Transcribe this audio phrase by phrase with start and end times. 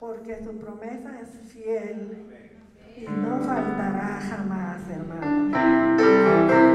[0.00, 2.26] Porque su promesa es fiel
[2.96, 6.69] y no faltará jamás, hermano.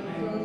[0.00, 0.38] Amen.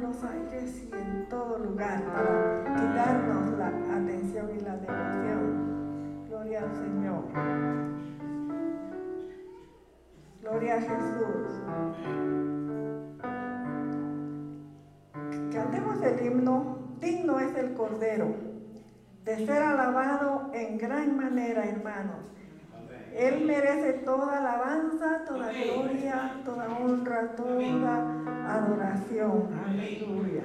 [0.00, 6.24] Los aires y en todo lugar, para quitarnos la atención y la devoción.
[6.28, 7.24] Gloria al Señor.
[10.40, 11.62] Gloria a Jesús.
[15.52, 18.28] Cantemos el himno, digno es el Cordero,
[19.24, 22.30] de ser alabado en gran manera, hermanos.
[23.18, 28.14] Él merece toda alabanza, toda gloria, toda honra, toda
[28.46, 29.48] adoración.
[29.66, 30.44] Aleluya.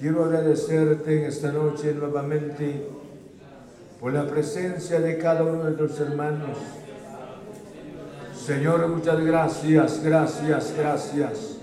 [0.00, 2.88] Quiero agradecerte en esta noche nuevamente
[4.00, 6.58] por la presencia de cada uno de nuestros hermanos.
[8.34, 11.58] Señor, muchas gracias, gracias, gracias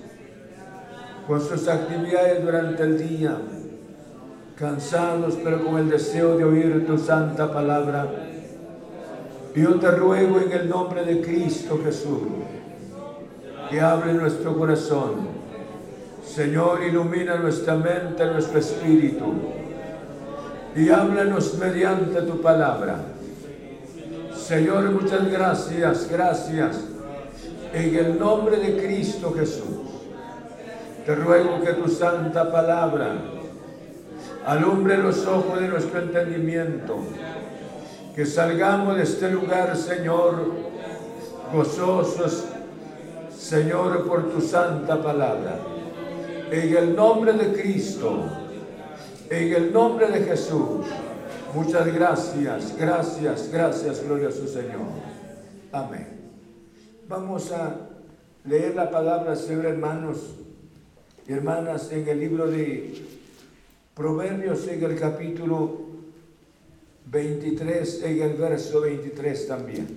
[1.28, 3.38] por sus actividades durante el día,
[4.56, 8.08] cansados pero con el deseo de oír tu santa palabra.
[9.56, 12.22] Yo te ruego en el nombre de Cristo Jesús
[13.70, 15.31] que abre nuestro corazón.
[16.26, 19.34] Señor, ilumina nuestra mente, nuestro espíritu
[20.76, 22.98] y háblanos mediante tu palabra.
[24.36, 26.80] Señor, muchas gracias, gracias.
[27.74, 29.66] En el nombre de Cristo Jesús,
[31.06, 33.16] te ruego que tu santa palabra
[34.46, 37.00] alumbre los ojos de nuestro entendimiento
[38.16, 40.52] que salgamos de este lugar, Señor,
[41.54, 42.46] gozosos,
[43.38, 45.71] Señor, por tu santa palabra.
[46.52, 48.26] En el nombre de Cristo,
[49.30, 50.86] en el nombre de Jesús,
[51.56, 54.82] muchas gracias, gracias, gracias, gloria a su Señor.
[55.72, 56.08] Amén.
[57.08, 57.78] Vamos a
[58.44, 60.18] leer la palabra, Señor, hermanos
[61.26, 63.02] y hermanas, en el libro de
[63.96, 65.92] Proverbios, en el capítulo
[67.06, 69.88] 23 en el verso 23 también.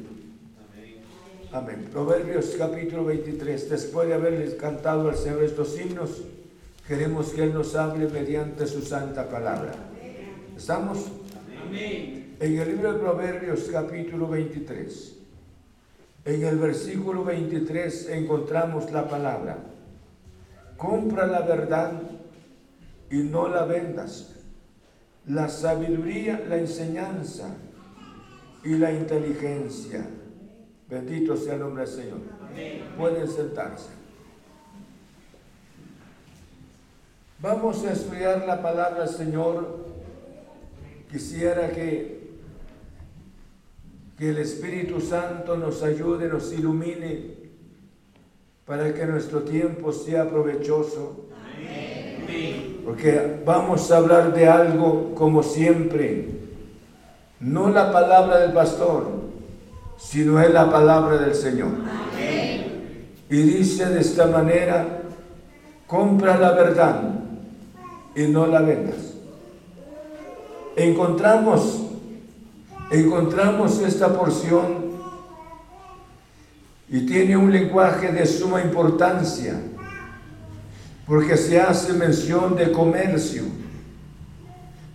[1.52, 1.88] Amén.
[1.92, 3.70] Proverbios capítulo 23.
[3.70, 6.22] Después de haberles cantado al Señor estos himnos,
[6.86, 9.72] queremos que Él nos hable mediante su santa palabra.
[10.56, 11.10] ¿Estamos?
[12.40, 15.16] En el libro de Proverbios capítulo 23,
[16.26, 19.58] en el versículo 23 encontramos la palabra,
[20.76, 21.92] compra la verdad
[23.10, 24.34] y no la vendas,
[25.26, 27.56] la sabiduría, la enseñanza
[28.62, 30.06] y la inteligencia.
[30.88, 32.18] Bendito sea el nombre del Señor.
[32.96, 34.03] Pueden sentarse.
[37.44, 39.85] Vamos a estudiar la palabra Señor.
[41.11, 42.24] Quisiera que
[44.16, 47.35] que el Espíritu Santo nos ayude, nos ilumine
[48.64, 51.26] para que nuestro tiempo sea provechoso.
[52.83, 56.30] Porque vamos a hablar de algo como siempre,
[57.40, 59.04] no la palabra del pastor,
[59.98, 61.72] sino es la palabra del Señor.
[63.28, 65.02] Y dice de esta manera,
[65.87, 67.23] compra la verdad
[68.14, 69.14] y no la vendas.
[70.77, 71.85] Encontramos
[72.90, 74.85] encontramos esta porción
[76.88, 79.59] y tiene un lenguaje de suma importancia,
[81.07, 83.42] porque se hace mención de comercio.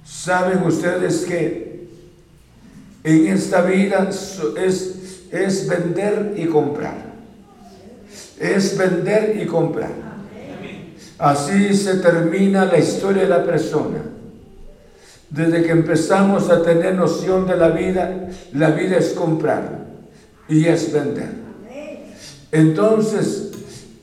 [0.06, 1.90] Saben ustedes que
[3.04, 7.10] en esta vida es, es vender y comprar.
[8.40, 10.09] Es vender y comprar.
[11.20, 14.00] Así se termina la historia de la persona.
[15.30, 19.86] Desde que empezamos a tener noción de la vida, la vida es comprar
[20.48, 21.30] y es vender.
[22.52, 23.52] Entonces,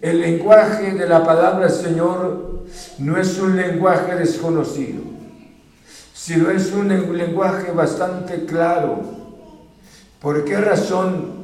[0.00, 2.64] el lenguaje de la palabra Señor
[2.98, 5.02] no es un lenguaje desconocido,
[6.14, 9.00] sino es un lenguaje bastante claro.
[10.20, 11.34] ¿Por qué razón?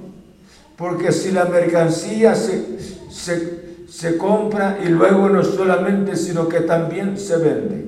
[0.77, 2.79] Porque si la mercancía se,
[3.11, 3.62] se,
[3.93, 7.85] se compra y luego no solamente, sino que también se vende.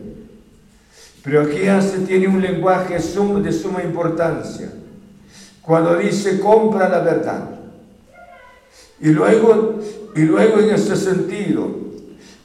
[1.22, 4.70] Pero aquí se tiene un lenguaje de suma importancia.
[5.62, 7.48] Cuando dice compra la verdad.
[9.00, 9.80] Y luego,
[10.14, 11.74] y luego en este sentido,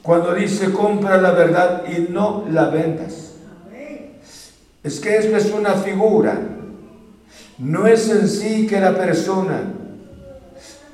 [0.00, 3.32] cuando dice compra la verdad y no la vendas.
[4.82, 6.40] Es que esto es una figura.
[7.58, 9.64] No es en sí que la persona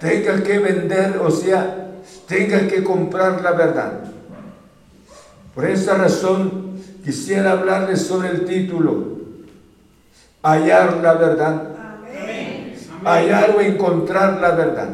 [0.01, 1.85] tenga que vender, o sea,
[2.27, 3.93] tenga que comprar la verdad.
[5.55, 6.67] Por esa razón,
[7.07, 9.19] Quisiera hablarles sobre el título,
[10.43, 11.63] hallar la verdad.
[13.05, 14.89] Hallar o encontrar la verdad.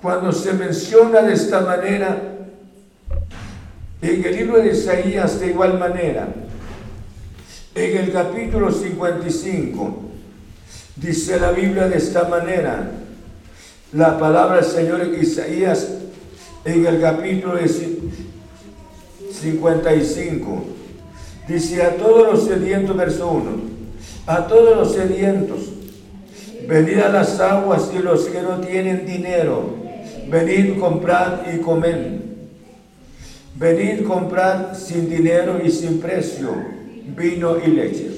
[0.00, 2.16] Cuando se menciona de esta manera,
[4.00, 6.28] en el libro de Isaías de igual manera,
[7.74, 9.98] en el capítulo 55,
[10.96, 12.90] dice la Biblia de esta manera,
[13.94, 15.88] la palabra del Señor Isaías
[16.64, 17.56] en el capítulo
[19.30, 20.64] 55.
[21.46, 23.50] Dice a todos los sedientos, verso 1,
[24.26, 25.60] a todos los sedientos,
[26.66, 29.76] venid a las aguas y los que no tienen dinero,
[30.28, 32.20] venid, comprad y comed.
[33.56, 36.52] Venid, comprad sin dinero y sin precio
[37.16, 38.10] vino y leche.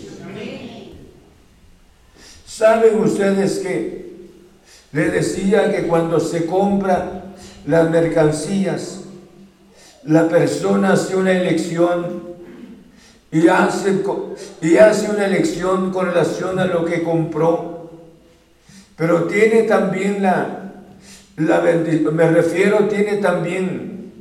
[2.46, 4.05] ¿Saben ustedes que
[4.96, 7.24] le decía que cuando se compra
[7.66, 9.02] las mercancías,
[10.04, 12.22] la persona hace una elección
[13.30, 14.02] y hace,
[14.62, 17.90] y hace una elección con relación a lo que compró,
[18.96, 20.72] pero tiene también la,
[21.37, 24.12] la me refiero, tiene también,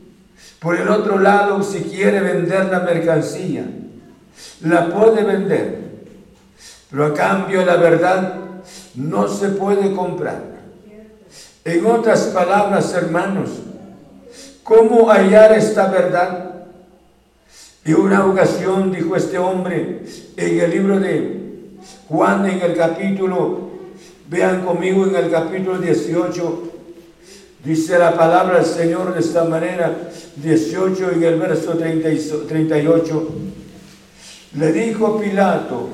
[0.60, 3.64] por el otro lado, si quiere vender la mercancía,
[4.60, 5.80] la puede vender,
[6.92, 8.40] pero a cambio la verdad
[8.96, 10.55] no se puede comprar.
[11.66, 13.50] En otras palabras, hermanos,
[14.66, 16.56] ¿Cómo hallar esta verdad?
[17.86, 20.02] Y una ocasión dijo este hombre
[20.36, 21.40] en el libro de
[22.10, 23.70] Juan, en el capítulo,
[24.28, 26.72] vean conmigo en el capítulo 18,
[27.64, 29.96] dice la palabra del Señor de esta manera,
[30.38, 33.30] 18 en el verso 38,
[34.58, 35.90] le dijo Pilato,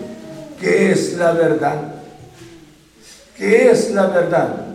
[0.62, 1.96] ¿qué es la verdad?
[3.36, 4.71] ¿Qué es la verdad?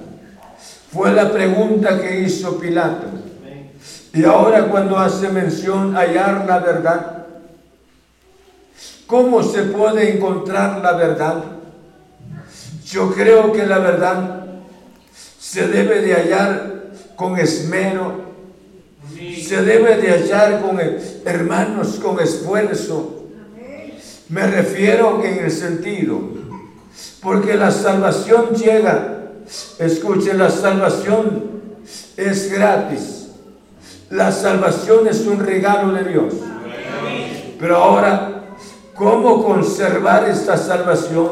[0.97, 3.07] Fue la pregunta que hizo Pilato.
[4.15, 7.27] Y ahora cuando hace mención hallar la verdad,
[9.07, 11.45] ¿cómo se puede encontrar la verdad?
[12.87, 14.47] Yo creo que la verdad
[15.39, 16.75] se debe de hallar
[17.15, 18.15] con esmero,
[19.47, 20.81] se debe de hallar con
[21.27, 23.27] hermanos con esfuerzo.
[24.31, 26.21] Me refiero en el sentido,
[27.21, 29.16] porque la salvación llega,
[29.79, 31.45] escuche, la salvación
[32.17, 33.29] es gratis.
[34.11, 36.35] La salvación es un regalo de Dios.
[37.59, 38.37] Pero ahora
[38.95, 41.29] cómo conservar esta salvación,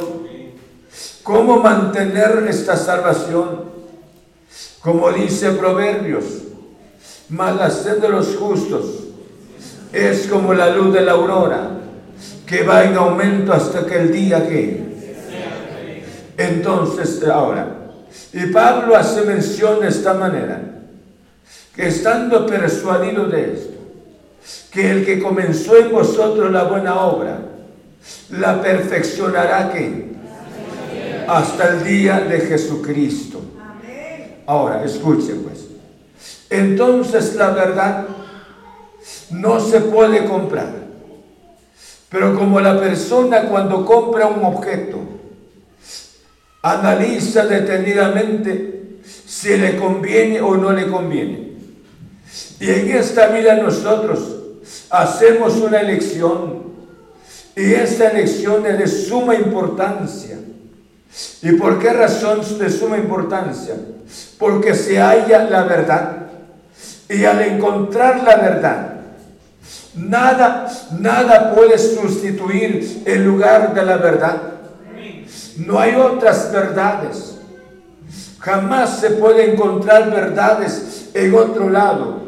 [1.22, 3.74] cómo mantener esta salvación.
[4.80, 6.24] Como dice Proverbios,
[7.30, 8.84] mas la sed de los justos
[9.92, 11.70] es como la luz de la aurora,
[12.46, 14.84] que va en aumento hasta que el día que...
[16.36, 17.83] Entonces, ahora,
[18.32, 20.60] y Pablo hace mención de esta manera,
[21.74, 23.74] que estando persuadido de esto,
[24.70, 27.38] que el que comenzó en vosotros la buena obra,
[28.30, 30.14] la perfeccionará que
[31.26, 33.40] hasta el día de Jesucristo.
[34.46, 35.66] Ahora, escuchen pues.
[36.50, 38.06] Entonces la verdad
[39.30, 40.84] no se puede comprar.
[42.08, 45.13] Pero como la persona cuando compra un objeto,
[46.64, 51.52] analiza detenidamente si le conviene o no le conviene.
[52.58, 54.20] Y en esta vida nosotros
[54.88, 56.64] hacemos una elección
[57.54, 60.38] y esta elección es de suma importancia.
[61.42, 63.74] ¿Y por qué razón de suma importancia?
[64.38, 66.16] Porque se halla la verdad.
[67.10, 68.94] Y al encontrar la verdad,
[69.94, 74.53] nada, nada puede sustituir el lugar de la verdad.
[75.58, 77.36] No hay otras verdades.
[78.40, 82.22] Jamás se puede encontrar verdades en otro lado.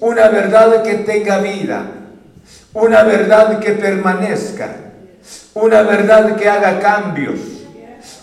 [0.00, 1.86] Una verdad que tenga vida.
[2.74, 4.76] Una verdad que permanezca.
[5.54, 7.38] Una verdad que haga cambios.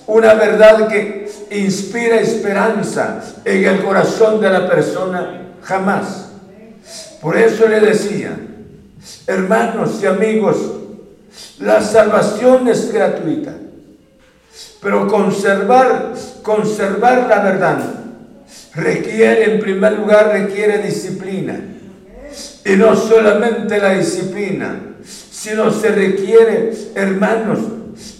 [0.07, 5.41] Una verdad que inspira esperanza en el corazón de la persona.
[5.63, 6.29] Jamás.
[7.21, 8.37] Por eso le decía,
[9.25, 10.57] hermanos y amigos,
[11.59, 13.53] la salvación es gratuita.
[14.85, 17.79] Pero conservar, conservar la verdad
[18.75, 21.59] requiere, en primer lugar, requiere disciplina.
[22.63, 27.61] Y no solamente la disciplina, sino se requiere, hermanos,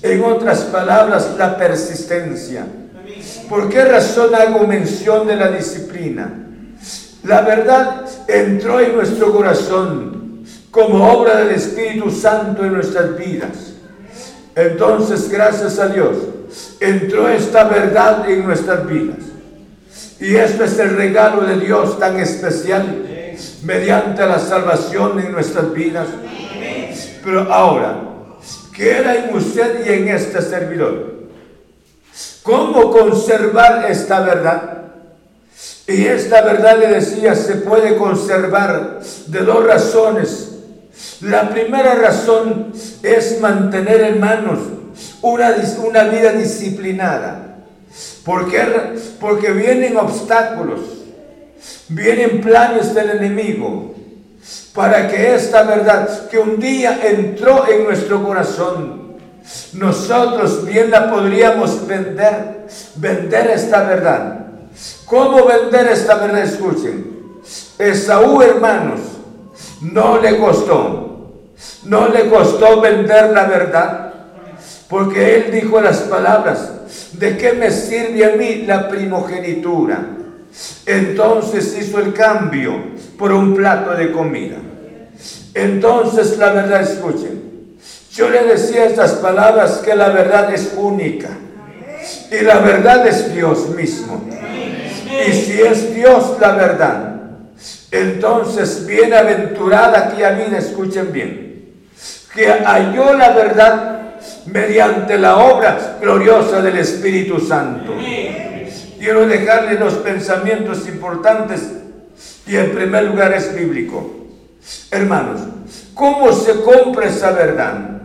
[0.01, 2.65] en otras palabras, la persistencia.
[3.47, 6.47] ¿Por qué razón hago mención de la disciplina?
[7.25, 13.73] La verdad entró en nuestro corazón como obra del Espíritu Santo en nuestras vidas.
[14.55, 16.15] Entonces, gracias a Dios,
[16.79, 19.17] entró esta verdad en nuestras vidas.
[20.19, 23.05] Y esto es el regalo de Dios tan especial
[23.63, 26.07] mediante la salvación en nuestras vidas.
[27.23, 27.99] Pero ahora,
[28.73, 31.15] queda en usted y en este servidor.
[32.43, 34.83] ¿Cómo conservar esta verdad?
[35.87, 40.51] Y esta verdad le decía, se puede conservar de dos razones.
[41.21, 42.71] La primera razón
[43.03, 44.59] es mantener, hermanos,
[45.21, 47.45] una, una vida disciplinada.
[48.23, 50.81] Porque, vienen obstáculos,
[51.89, 53.93] vienen planes del enemigo
[54.73, 59.15] para que esta verdad que un día entró en nuestro corazón,
[59.73, 64.47] nosotros bien la podríamos vender, vender esta verdad.
[65.05, 66.43] ¿Cómo vender esta verdad?
[66.43, 67.15] Escuchen.
[67.77, 68.99] Esaú, hermanos,
[69.81, 71.31] no le costó,
[71.83, 74.04] no le costó vender la verdad,
[74.89, 76.71] porque él dijo las palabras,
[77.13, 80.09] ¿de qué me sirve a mí la primogenitura?
[80.85, 82.73] Entonces hizo el cambio
[83.17, 84.57] por un plato de comida.
[85.53, 87.75] Entonces la verdad, escuchen,
[88.11, 91.29] yo le decía estas palabras que la verdad es única
[92.31, 94.23] y la verdad es Dios mismo.
[95.27, 97.15] Y si es Dios la verdad,
[97.91, 101.73] entonces bienaventurada aquella vida, escuchen bien,
[102.33, 103.94] que halló la verdad
[104.47, 107.93] mediante la obra gloriosa del Espíritu Santo.
[108.99, 111.61] Quiero dejarle los pensamientos importantes
[112.47, 114.27] y en primer lugar es bíblico.
[114.91, 115.41] Hermanos,
[115.93, 118.01] ¿cómo se compra esa verdad?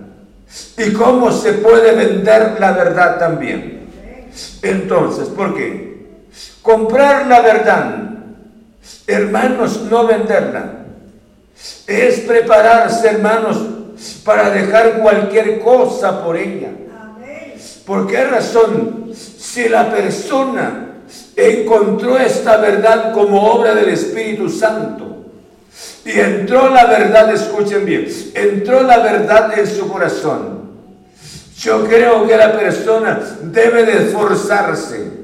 [0.77, 3.81] ¿Y cómo se puede vender la verdad también?
[4.63, 5.91] Entonces, ¿por qué?
[6.63, 8.11] Comprar la verdad,
[9.07, 10.73] hermanos, no venderla.
[11.87, 13.59] Es prepararse, hermanos,
[14.25, 16.71] para dejar cualquier cosa por ella.
[17.87, 19.13] ¿Por qué razón?
[19.15, 21.03] Si la persona
[21.37, 25.07] encontró esta verdad como obra del Espíritu Santo,
[26.05, 30.61] y entró la verdad, escuchen bien, entró la verdad en su corazón.
[31.59, 35.21] Yo creo que la persona debe de esforzarse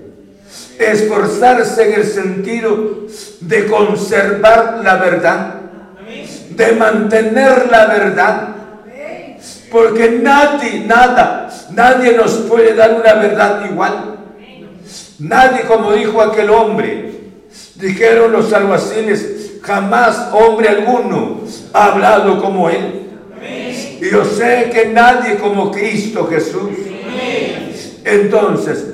[0.78, 3.06] esforzarse en el sentido
[3.40, 5.54] de conservar la verdad,
[6.50, 8.55] de mantener la verdad,
[9.70, 14.16] porque nadie, nada, nadie nos puede dar una verdad igual.
[15.18, 17.12] Nadie, como dijo aquel hombre,
[17.76, 21.40] dijeron los alguaciles, jamás hombre alguno
[21.72, 23.02] ha hablado como él.
[24.00, 26.70] Y yo sé que nadie como Cristo Jesús.
[28.04, 28.84] Entonces,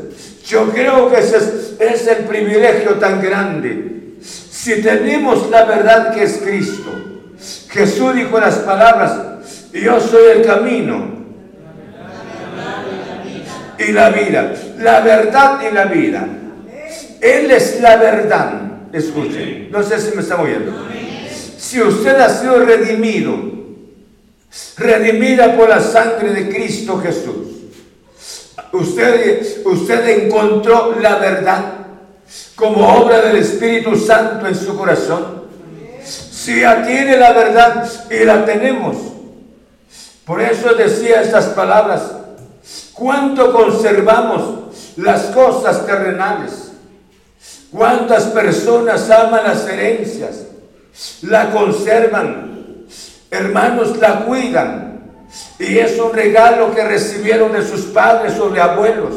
[0.46, 4.16] yo creo que ese es, es el privilegio tan grande.
[4.22, 6.90] Si tenemos la verdad que es Cristo,
[7.68, 9.31] Jesús dijo las palabras,
[9.80, 11.22] yo soy el camino
[13.78, 14.54] y la vida.
[14.78, 16.26] La verdad y la vida.
[17.20, 18.60] Él es la verdad.
[18.92, 20.72] Escuchen, no sé si me está oyendo.
[21.56, 23.34] Si usted ha sido redimido,
[24.76, 27.48] redimida por la sangre de Cristo Jesús,
[28.72, 31.64] usted, usted encontró la verdad
[32.54, 35.42] como obra del Espíritu Santo en su corazón.
[36.04, 39.11] Si ya tiene la verdad y la tenemos.
[40.24, 42.12] Por eso decía estas palabras,
[42.92, 46.72] ¿cuánto conservamos las cosas terrenales?
[47.72, 50.44] ¿Cuántas personas aman las herencias?
[51.22, 52.86] La conservan.
[53.30, 54.92] Hermanos, la cuidan.
[55.58, 59.14] Y es un regalo que recibieron de sus padres o de abuelos.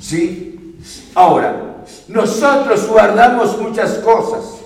[0.00, 0.78] ¿Sí?
[1.14, 4.57] Ahora, nosotros guardamos muchas cosas.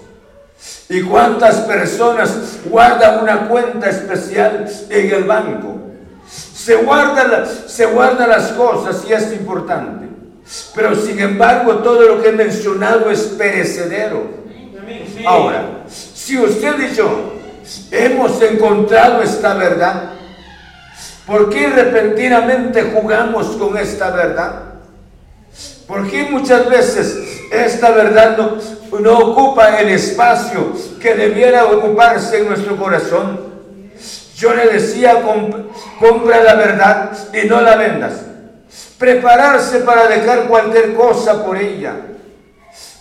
[0.89, 5.79] ¿Y cuántas personas guardan una cuenta especial en el banco?
[6.31, 10.07] Se guardan, se guardan las cosas y es importante.
[10.75, 14.43] Pero sin embargo, todo lo que he mencionado es perecedero.
[15.25, 17.33] Ahora, si usted y yo
[17.91, 20.11] hemos encontrado esta verdad,
[21.27, 24.72] ¿por qué repentinamente jugamos con esta verdad?
[25.87, 27.17] ¿Por qué muchas veces
[27.51, 33.53] esta verdad no, ocupa el espacio que debiera ocuparse en nuestro corazón?
[34.37, 35.23] Yo le decía,
[36.01, 38.13] compra la verdad y no la vendas
[39.03, 41.97] prepararse para dejar cualquier cosa por ella.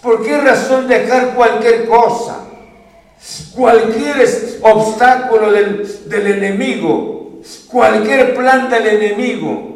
[0.01, 2.39] ¿Por qué razón dejar cualquier cosa?
[3.53, 4.27] Cualquier
[4.63, 9.70] obstáculo del, enemigo, cualquier plan del enemigo.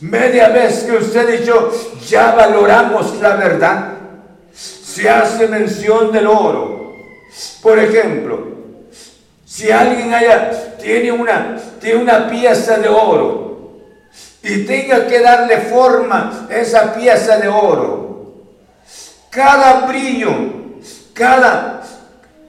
[0.00, 1.70] Media vez que usted y yo
[2.06, 3.94] ya valoramos la verdad,
[4.52, 6.94] se hace mención del oro.
[7.62, 8.48] Por ejemplo,
[9.44, 13.50] si alguien haya, tiene, una, tiene una pieza de oro,
[14.42, 18.10] y tenga que darle forma a esa pieza de oro.
[19.28, 20.30] Cada brillo,
[21.12, 21.82] cada,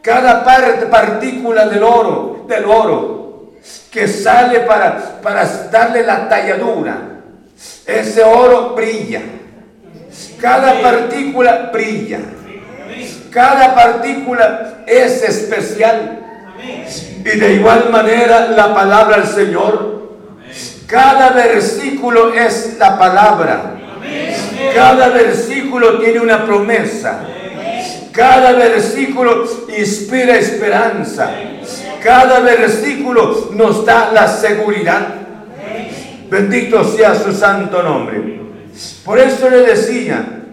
[0.01, 3.51] cada parte, partícula del oro, del oro,
[3.91, 7.10] que sale para, para darle la talladura,
[7.99, 9.21] ese oro brilla.
[10.39, 12.19] Cada partícula brilla.
[13.31, 16.19] Cada partícula es especial.
[17.19, 20.01] Y de igual manera la palabra del Señor
[20.91, 23.77] cada versículo es la palabra.
[24.75, 27.21] Cada versículo tiene una promesa.
[28.11, 31.31] Cada versículo inspira esperanza.
[32.03, 35.20] Cada versículo nos da la seguridad.
[36.31, 38.41] Bendito sea su santo nombre.
[39.05, 40.43] Por eso le decía,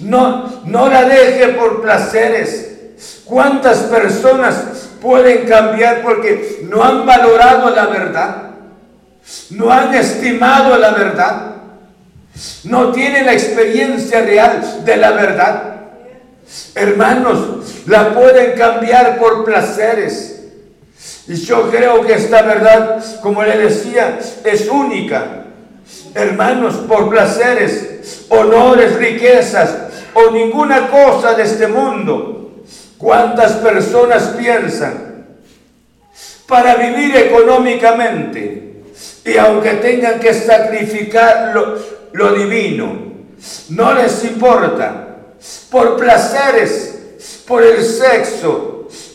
[0.00, 2.68] no, no la deje por placeres.
[3.24, 8.52] ¿Cuántas personas pueden cambiar porque no han valorado la verdad?
[9.50, 11.52] no han estimado la verdad,
[12.64, 15.76] no tienen la experiencia real de la verdad.
[16.74, 20.41] Hermanos, la pueden cambiar por placeres.
[21.28, 25.44] Y yo creo que esta verdad, como le decía, es única.
[26.14, 29.74] Hermanos, por placeres, honores, riquezas
[30.14, 32.62] o ninguna cosa de este mundo.
[32.98, 35.26] ¿Cuántas personas piensan
[36.46, 38.82] para vivir económicamente?
[39.24, 41.52] Y aunque tengan que sacrificar
[42.12, 43.12] lo, divino,
[43.70, 45.08] no les importa.
[45.70, 48.71] Por placeres, por el sexo,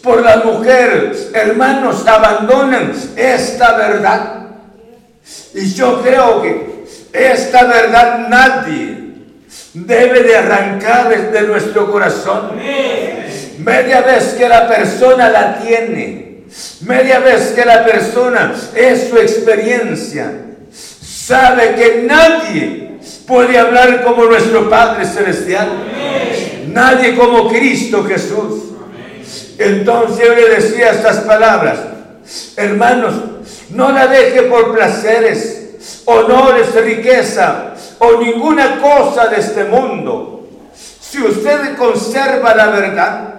[0.07, 4.47] por la mujer, hermanos, abandonan esta verdad.
[5.53, 8.97] Y yo creo que esta verdad nadie
[9.73, 12.53] debe de arrancar de nuestro corazón.
[13.59, 16.27] Media vez que la persona la tiene,
[16.81, 20.31] Media vez que la persona es su experiencia,
[20.71, 25.67] sabe que nadie puede hablar como nuestro Padre Celestial.
[26.67, 28.67] Nadie como Cristo Jesús.
[29.57, 31.79] Entonces yo le decía estas palabras,
[32.55, 33.13] hermanos,
[33.69, 40.47] no la deje por placeres, honores, riqueza o ninguna cosa de este mundo.
[40.99, 43.33] Si usted conserva la verdad,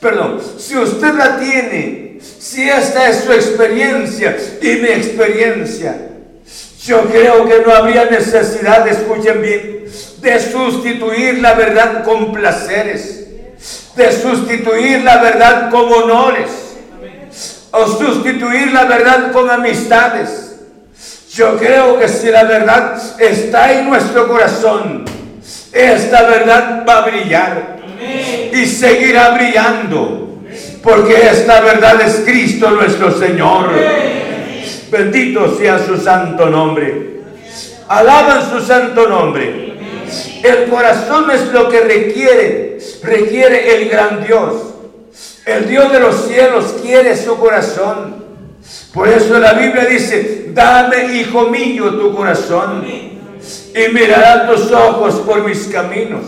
[0.00, 6.08] perdón, si usted la tiene si esta es su experiencia y mi experiencia,
[6.84, 9.84] yo creo que no habría necesidad, escuchen bien,
[10.20, 13.19] de sustituir la verdad con placeres,
[13.96, 16.50] de sustituir la verdad con honores.
[17.72, 20.56] o sustituir la verdad con amistades.
[21.32, 25.04] Yo creo que si la verdad está en nuestro corazón,
[25.72, 27.76] esta verdad va a brillar
[28.52, 30.42] y seguirá brillando,
[30.82, 33.70] porque esta verdad es Cristo nuestro Señor.
[34.90, 37.20] Bendito sea su santo nombre.
[37.86, 39.69] Alaban su santo nombre.
[40.42, 44.54] El corazón es lo que requiere, requiere el gran Dios.
[45.44, 48.24] El Dios de los cielos quiere su corazón.
[48.92, 52.84] Por eso la Biblia dice, dame, hijo mío, tu corazón
[53.74, 56.24] y mirará tus ojos por mis caminos.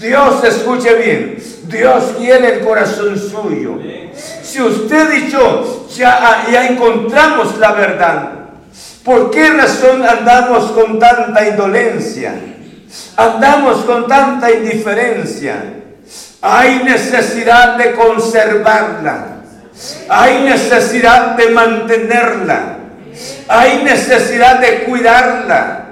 [0.00, 3.78] Dios, escuche bien, Dios quiere el corazón suyo.
[4.42, 5.30] Si usted y
[5.96, 8.32] ya, ya encontramos la verdad,
[9.04, 12.34] ¿por qué razón andamos con tanta indolencia?
[13.16, 15.62] Andamos con tanta indiferencia.
[16.40, 19.38] Hay necesidad de conservarla.
[20.08, 22.78] Hay necesidad de mantenerla.
[23.48, 25.84] Hay necesidad de cuidarla.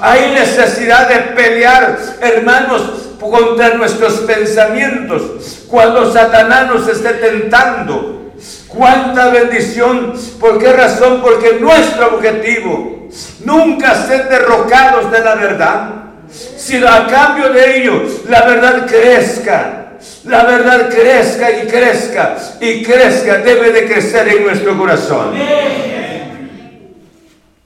[0.00, 2.82] Hay necesidad de pelear, hermanos,
[3.20, 5.64] contra nuestros pensamientos.
[5.68, 8.32] Cuando Satanás nos esté tentando.
[8.68, 10.14] Cuánta bendición.
[10.38, 11.20] ¿Por qué razón?
[11.22, 13.08] Porque nuestro objetivo
[13.44, 15.90] nunca ser derrocados de la verdad.
[16.30, 19.92] Si a cambio de ello la verdad crezca,
[20.24, 25.34] la verdad crezca y crezca y crezca, debe de crecer en nuestro corazón.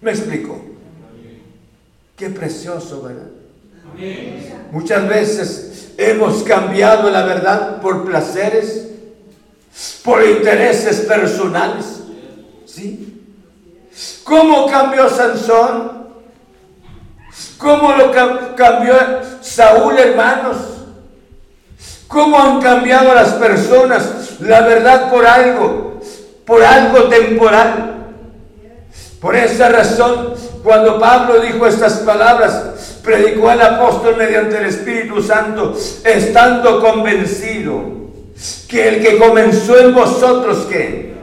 [0.00, 0.60] ¿Me explico?
[2.16, 3.28] Qué precioso, ¿verdad?
[4.70, 8.88] Muchas veces hemos cambiado la verdad por placeres,
[10.04, 11.84] por intereses personales.
[12.66, 13.20] ¿Sí?
[14.24, 16.01] ¿Cómo cambió Sansón?
[17.62, 18.10] ¿Cómo lo
[18.56, 18.94] cambió
[19.40, 20.56] Saúl, hermanos?
[22.08, 26.00] ¿Cómo han cambiado las personas la verdad por algo,
[26.44, 27.94] por algo temporal?
[29.20, 30.34] Por esa razón,
[30.64, 37.84] cuando Pablo dijo estas palabras, predicó al apóstol mediante el Espíritu Santo, estando convencido
[38.68, 41.14] que el que comenzó en vosotros, que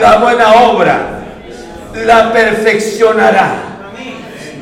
[0.00, 1.24] la buena obra,
[2.06, 3.75] la perfeccionará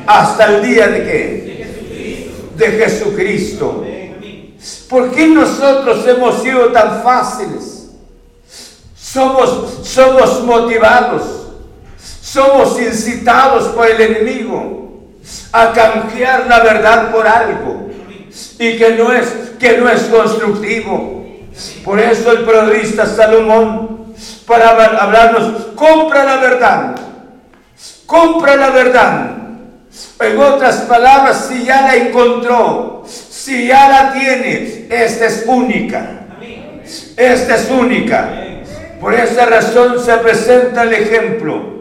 [0.05, 2.31] hasta el día de qué?
[2.57, 3.83] De Jesucristo.
[4.89, 7.89] ¿Por qué nosotros hemos sido tan fáciles?
[8.95, 11.45] Somos, somos motivados
[12.35, 15.05] somos incitados por el enemigo
[15.53, 17.87] a canjear la verdad por algo
[18.59, 21.23] y que no es, que no es constructivo.
[21.85, 24.13] Por eso el periodista Salomón,
[24.45, 26.95] para hablarnos, compra la verdad,
[28.05, 29.37] compra la verdad.
[30.19, 36.27] En otras palabras, si ya la encontró, si ya la tiene, esta es única.
[37.17, 38.29] Esta es única.
[38.99, 41.75] Por esa razón se presenta el ejemplo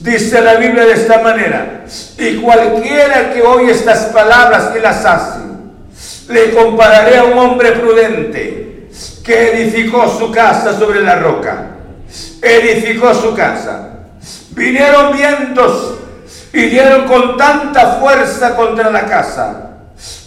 [0.00, 1.84] Dice la Biblia de esta manera,
[2.18, 5.38] y cualquiera que oye estas palabras y las hace,
[6.28, 8.88] le compararé a un hombre prudente
[9.24, 11.76] que edificó su casa sobre la roca.
[12.42, 13.90] Edificó su casa.
[14.50, 15.94] Vinieron vientos
[16.52, 19.68] y dieron con tanta fuerza contra la casa.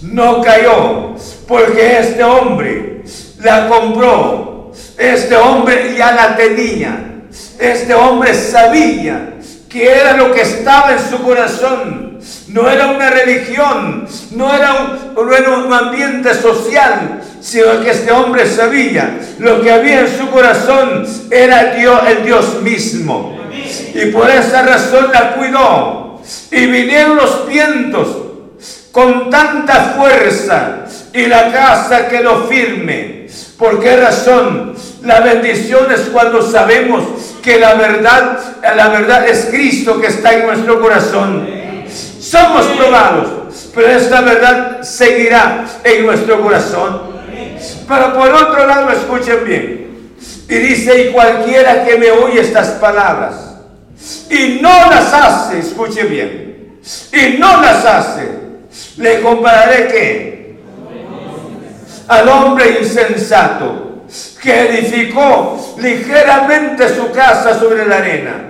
[0.02, 1.16] No cayó
[1.48, 3.04] porque este hombre
[3.42, 4.72] la compró.
[4.98, 7.16] Este hombre ya la tenía.
[7.60, 9.34] Este hombre sabía
[9.70, 12.20] que era lo que estaba en su corazón.
[12.48, 19.62] No era una religión, no era un, ambiente social, sino que este hombre sabía lo
[19.62, 23.38] que había en su corazón era Dios, el Dios mismo.
[23.94, 26.05] Y por esa razón la cuidó.
[26.52, 28.08] Y vinieron los vientos
[28.92, 33.28] con tanta fuerza y la casa quedó firme.
[33.58, 34.74] ¿Por qué razón?
[35.04, 37.04] La bendición es cuando sabemos
[37.44, 38.40] que la verdad,
[38.76, 41.48] la verdad es Cristo que está en nuestro corazón.
[42.20, 47.02] Somos probados, pero esta verdad seguirá en nuestro corazón.
[47.88, 49.86] Pero por otro lado, escuchen bien.
[50.50, 53.55] Y dice, y cualquiera que me oye estas palabras
[54.30, 56.80] y no las hace, escuche bien,
[57.12, 58.28] y no las hace,
[58.98, 60.60] le compararé que
[62.08, 63.86] al hombre insensato
[64.42, 68.50] que edificó ligeramente su casa sobre la arena.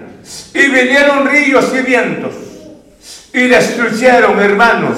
[0.53, 2.33] Y vinieron ríos y vientos
[3.31, 4.97] y destruyeron, hermanos,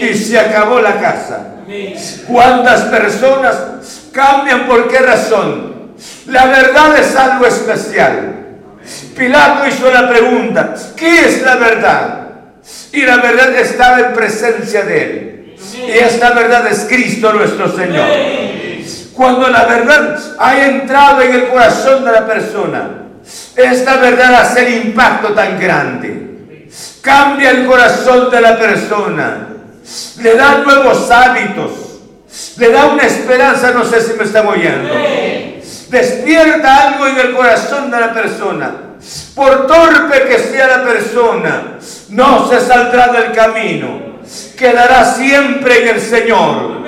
[0.00, 1.56] y se acabó la casa.
[2.26, 3.56] ¿Cuántas personas
[4.12, 5.92] cambian por qué razón?
[6.26, 8.43] La verdad es algo especial.
[9.16, 12.28] Pilato hizo la pregunta, ¿qué es la verdad?
[12.92, 15.56] Y la verdad estaba en presencia de él.
[15.86, 18.08] Y esta verdad es Cristo nuestro Señor.
[19.12, 22.90] Cuando la verdad ha entrado en el corazón de la persona,
[23.56, 26.68] esta verdad hace el impacto tan grande.
[27.00, 29.48] Cambia el corazón de la persona.
[30.20, 31.70] Le da nuevos hábitos.
[32.56, 34.92] Le da una esperanza, no sé si me están oyendo.
[35.88, 38.83] Despierta algo en el corazón de la persona.
[39.34, 41.78] Por torpe que sea la persona,
[42.10, 44.14] no se saldrá del camino.
[44.56, 46.82] Quedará siempre en el Señor.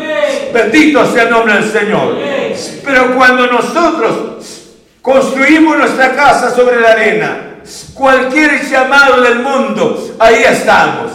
[0.52, 2.16] Bendito sea el nombre del Señor.
[2.84, 4.66] Pero cuando nosotros
[5.02, 7.38] construimos nuestra casa sobre la arena,
[7.94, 11.12] cualquier llamado del mundo, ahí estamos.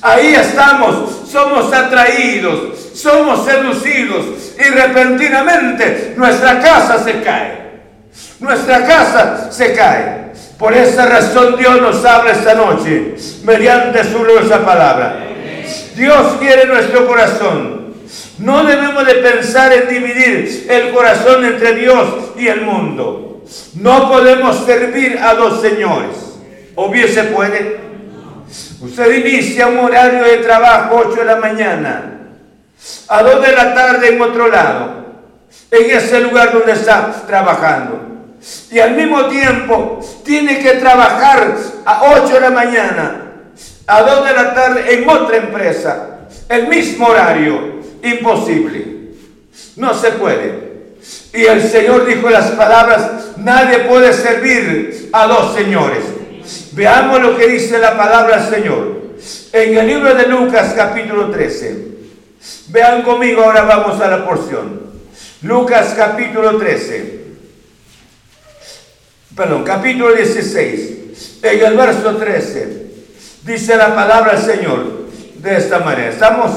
[0.00, 4.24] Ahí estamos, somos atraídos, somos seducidos
[4.58, 7.66] y repentinamente nuestra casa se cae.
[8.40, 10.25] Nuestra casa se cae.
[10.58, 15.26] Por esa razón Dios nos habla esta noche mediante su gloriosa palabra.
[15.94, 17.94] Dios quiere nuestro corazón.
[18.38, 23.42] No debemos de pensar en dividir el corazón entre Dios y el mundo.
[23.74, 26.38] No podemos servir a dos señores.
[26.74, 27.80] ¿O bien se puede?
[28.80, 32.18] Usted inicia un horario de trabajo 8 de la mañana,
[33.08, 35.06] a 2 de la tarde en otro lado,
[35.70, 38.05] en ese lugar donde está trabajando.
[38.70, 43.32] Y al mismo tiempo tiene que trabajar a 8 de la mañana,
[43.86, 46.18] a 2 de la tarde en otra empresa,
[46.48, 48.96] el mismo horario, imposible.
[49.76, 50.66] No se puede.
[51.32, 56.02] Y el Señor dijo las palabras, nadie puede servir a dos señores.
[56.72, 58.96] Veamos lo que dice la palabra del Señor.
[59.52, 61.86] En el libro de Lucas capítulo 13.
[62.68, 64.80] Vean conmigo, ahora vamos a la porción.
[65.42, 67.25] Lucas capítulo 13.
[69.36, 71.40] Perdón, capítulo 16.
[71.42, 72.86] En el verso 13
[73.44, 76.08] Dice la palabra del Señor de esta manera.
[76.08, 76.52] ¿Estamos?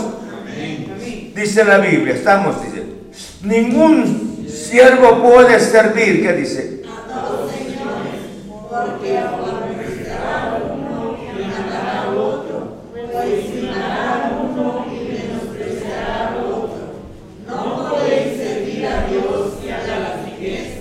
[1.36, 2.84] Dice la Biblia, estamos, dice.
[3.44, 6.82] Ningún siervo puede servir, ¿qué dice?
[6.88, 8.22] A dos señores,
[8.70, 16.94] porque aborrecerá a uno y amará otro, estimará a uno y menospreciará a otro.
[17.46, 20.80] No podéis servir a Dios y a las riquezas.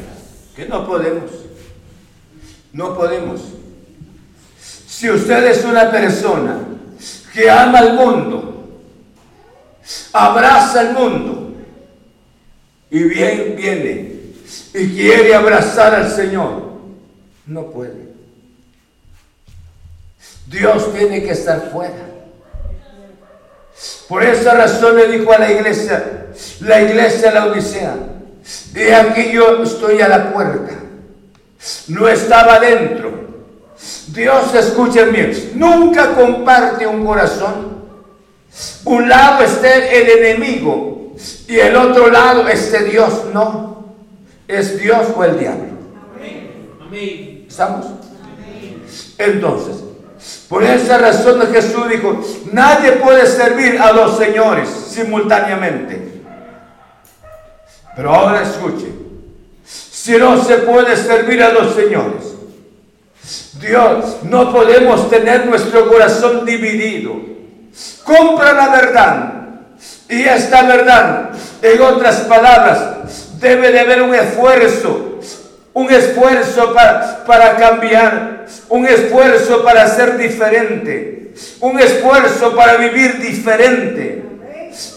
[0.57, 1.38] ¿Qué no podemos?
[2.79, 3.41] No podemos.
[4.87, 6.61] Si usted es una persona
[7.35, 8.70] que ama al mundo,
[10.12, 11.55] abraza al mundo
[12.89, 14.20] y bien viene
[14.74, 16.70] y quiere abrazar al Señor,
[17.47, 18.12] no puede.
[20.47, 22.07] Dios tiene que estar fuera.
[24.09, 26.29] Por esa razón le dijo a la iglesia,
[26.61, 27.97] la iglesia la Odisea,
[28.72, 30.78] y aquí yo estoy a la puerta.
[31.88, 33.28] No estaba dentro,
[34.09, 37.78] Dios, escuchen bien, nunca comparte un corazón.
[38.84, 41.12] Un lado esté el enemigo
[41.46, 43.26] y el otro lado esté Dios.
[43.32, 43.94] No,
[44.48, 45.78] es Dios o el diablo.
[47.46, 47.86] ¿Estamos?
[49.18, 49.76] Entonces,
[50.48, 52.20] por esa razón Jesús dijo,
[52.52, 56.22] nadie puede servir a dos señores simultáneamente.
[57.94, 58.86] Pero ahora escuche,
[60.09, 62.32] si no se puede servir a dos señores,
[63.61, 67.14] Dios, no podemos tener nuestro corazón dividido.
[68.04, 69.32] Compra la verdad.
[70.09, 75.18] Y esta verdad, en otras palabras, debe de haber un esfuerzo.
[75.74, 78.46] Un esfuerzo para, para cambiar.
[78.70, 81.34] Un esfuerzo para ser diferente.
[81.61, 84.24] Un esfuerzo para vivir diferente.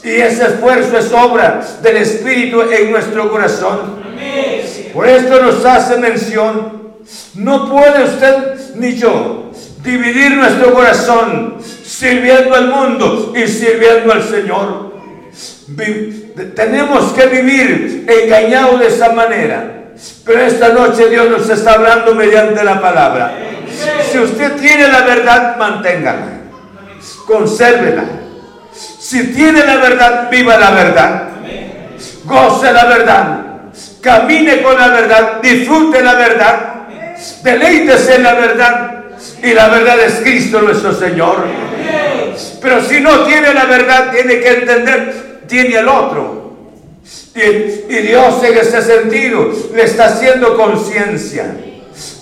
[0.06, 4.00] Y ese esfuerzo es obra del Espíritu en nuestro corazón.
[4.94, 6.82] Por esto nos hace mención
[7.36, 9.52] no puede usted ni yo
[9.84, 14.92] dividir nuestro corazón sirviendo al mundo y sirviendo al Señor.
[16.56, 19.78] tenemos que vivir engañados de esa manera.
[20.26, 23.34] Pero esta noche Dios nos está hablando mediante la palabra.
[24.10, 26.28] Si usted tiene la verdad, manténgala.
[27.26, 28.04] Consérvela.
[28.74, 31.24] Si tiene la verdad, viva la verdad.
[32.26, 33.51] Goce la verdad.
[34.02, 35.42] Camine con la verdad.
[35.42, 36.72] Disfrute la verdad
[37.44, 39.04] Deleítese en la verdad.
[39.44, 41.46] Y la verdad es Cristo nuestro Señor.
[42.62, 46.42] Pero si no tiene la verdad, tiene que entender, tiene el otro.
[47.36, 51.56] Y, Dios en ese sentido le está haciendo conciencia.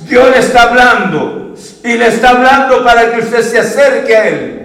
[0.01, 1.55] Dios le está hablando.
[1.83, 4.55] Y le está hablando para que usted se acerque a Él.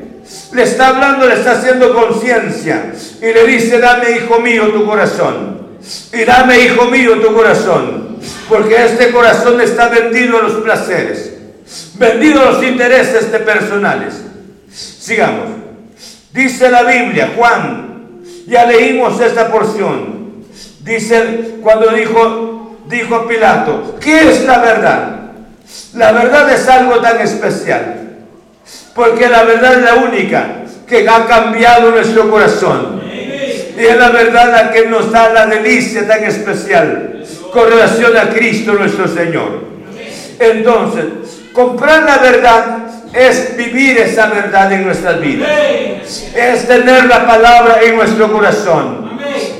[0.52, 2.92] Le está hablando, le está haciendo conciencia.
[3.20, 5.53] Y le dice, dame, hijo mío, tu corazón.
[6.12, 8.04] Y dame, hijo mío, tu corazón
[8.48, 11.32] porque este corazón está vendido a los placeres,
[11.94, 14.22] vendido a los intereses de personales.
[14.72, 15.48] Sigamos.
[16.32, 20.44] Dice la Biblia, Juan, ya leímos esta porción.
[20.80, 25.20] Dice cuando dijo, dijo Pilato, ¿qué es la verdad?
[25.94, 28.18] La verdad es algo tan especial,
[28.94, 30.46] porque la verdad es la única
[30.86, 32.93] que ha cambiado nuestro corazón.
[33.76, 38.30] Y es la verdad la que nos da la delicia tan especial con relación a
[38.30, 39.64] Cristo nuestro Señor.
[40.38, 41.04] Entonces,
[41.52, 42.78] comprar la verdad
[43.12, 45.48] es vivir esa verdad en nuestras vidas.
[46.34, 49.04] Es tener la palabra en nuestro corazón.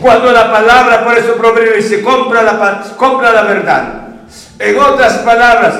[0.00, 4.08] Cuando la palabra, por eso Proverbio dice, compra la, compra la verdad.
[4.58, 5.74] En otras palabras,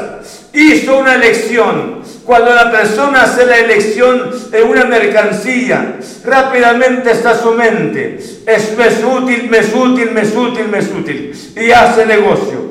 [0.53, 1.94] hizo una elección.
[2.25, 8.19] Cuando la persona hace la elección en una mercancía, rápidamente está su mente.
[8.47, 11.53] Es, me es útil, me es útil, me es útil, me es útil.
[11.55, 12.65] Y hace negocio.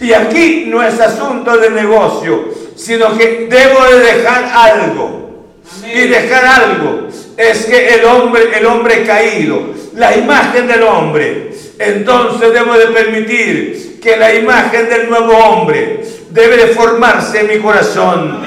[0.00, 5.46] Y aquí no es asunto de negocio, sino que debo de dejar algo.
[5.82, 9.62] Y dejar algo es que el hombre, el hombre caído,
[9.94, 16.56] la imagen del hombre, entonces debo de permitir que la imagen del nuevo hombre debe
[16.56, 18.40] de formarse en mi corazón.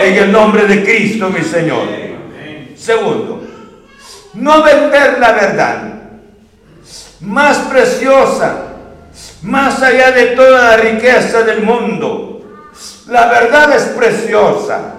[0.00, 1.86] En el nombre de Cristo, mi Señor.
[2.76, 3.42] Segundo,
[4.34, 5.82] no vender la verdad
[7.20, 8.56] más preciosa,
[9.42, 12.68] más allá de toda la riqueza del mundo.
[13.08, 14.94] La verdad es preciosa.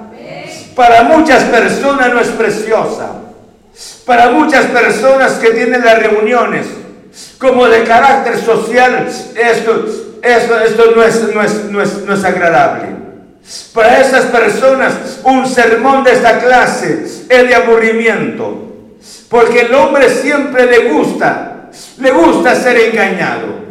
[0.76, 3.12] Para muchas personas no es preciosa.
[4.06, 6.68] Para muchas personas que tienen las reuniones
[7.38, 9.86] como de carácter social, esto,
[10.22, 13.03] esto, esto no, es, no, es, no, es, no es agradable.
[13.74, 18.72] Para esas personas un sermón de esta clase es de aburrimiento.
[19.30, 23.64] Porque el hombre siempre le gusta, le gusta ser engañado.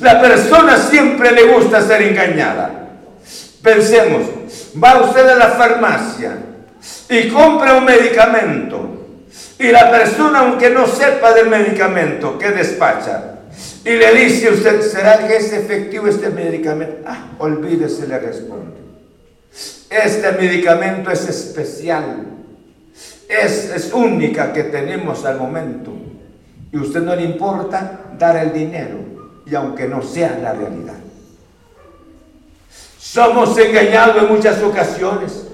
[0.00, 2.88] La persona siempre le gusta ser engañada.
[3.62, 4.22] Pensemos,
[4.82, 6.36] va usted a la farmacia
[7.08, 8.90] y compra un medicamento
[9.58, 13.40] y la persona, aunque no sepa del medicamento que despacha,
[13.84, 17.02] y le dice a usted, ¿será que es efectivo este medicamento?
[17.06, 18.89] Ah, olvídese, le responde.
[19.90, 22.26] Este medicamento es especial,
[23.28, 25.92] es, es única que tenemos al momento.
[26.72, 28.98] Y a usted no le importa dar el dinero,
[29.44, 30.94] y aunque no sea la realidad.
[32.98, 35.46] Somos engañados en muchas ocasiones.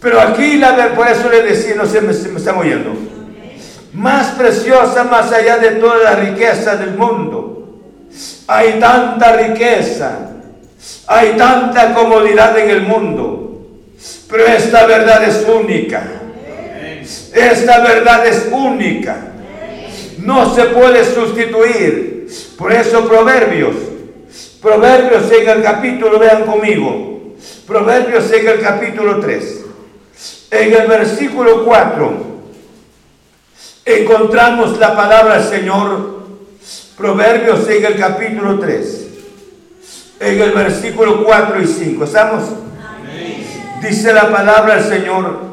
[0.00, 2.92] Pero aquí, la, por eso le decía, no sé, me, me están oyendo.
[3.92, 7.52] Más preciosa, más allá de toda la riqueza del mundo.
[8.48, 10.31] Hay tanta riqueza,
[11.06, 13.66] hay tanta comodidad en el mundo.
[14.28, 16.04] Pero esta verdad es única.
[17.34, 19.32] Esta verdad es única.
[20.18, 22.28] No se puede sustituir.
[22.56, 23.76] Por eso Proverbios.
[24.60, 27.34] Proverbios en el capítulo, vean conmigo.
[27.66, 29.60] Proverbios en el capítulo 3.
[30.52, 32.32] En el versículo 4
[33.84, 36.22] encontramos la palabra del Señor,
[36.96, 39.01] Proverbios en el capítulo 3,
[40.22, 42.04] en el versículo 4 y 5.
[42.04, 42.44] ¿Estamos?
[43.82, 45.52] Dice la palabra del Señor,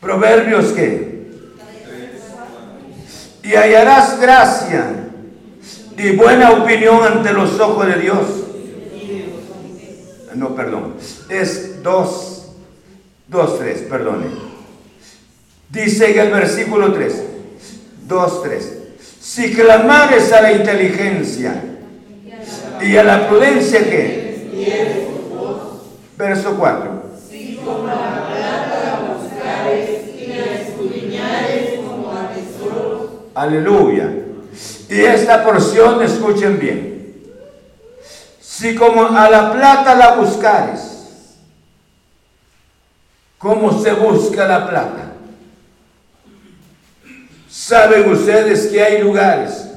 [0.00, 1.28] Proverbios que,
[3.42, 5.08] y hallarás gracia
[5.96, 8.18] y buena opinión ante los ojos de Dios.
[10.34, 10.94] No, perdón,
[11.28, 12.38] es dos
[13.28, 14.26] 2, 3, perdone.
[15.68, 17.22] Dice en el versículo 3,
[18.06, 18.78] 2, 3.
[19.20, 21.62] Si clamares a la inteligencia
[22.80, 25.08] y a la prudencia, ¿qué?
[26.16, 27.02] Verso 4.
[27.28, 33.10] Si como la plata la buscares y la escudriñares como a tesoros.
[33.34, 34.10] Aleluya.
[34.88, 37.14] Y esta porción, escuchen bien.
[38.40, 40.88] Si como a la plata la buscares
[43.38, 45.12] ¿Cómo se busca la plata?
[47.48, 49.68] Saben ustedes que hay lugares,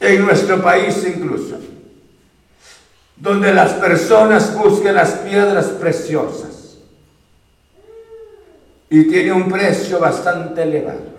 [0.00, 1.58] en nuestro país incluso,
[3.20, 6.78] donde las personas buscan las piedras preciosas
[8.90, 11.18] y tiene un precio bastante elevado.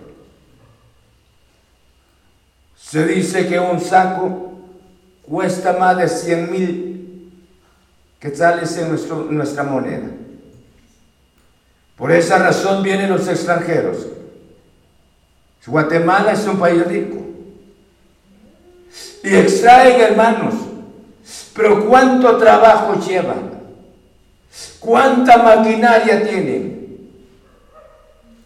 [2.76, 4.52] Se dice que un saco
[5.22, 7.32] cuesta más de 100 mil
[8.18, 10.08] quetzales en nuestra moneda.
[11.96, 14.06] Por esa razón vienen los extranjeros.
[15.66, 17.18] Guatemala es un país rico.
[19.22, 20.69] Y extraen hermanos.
[21.54, 23.50] Pero ¿cuánto trabajo llevan?
[24.78, 27.10] ¿Cuánta maquinaria tienen?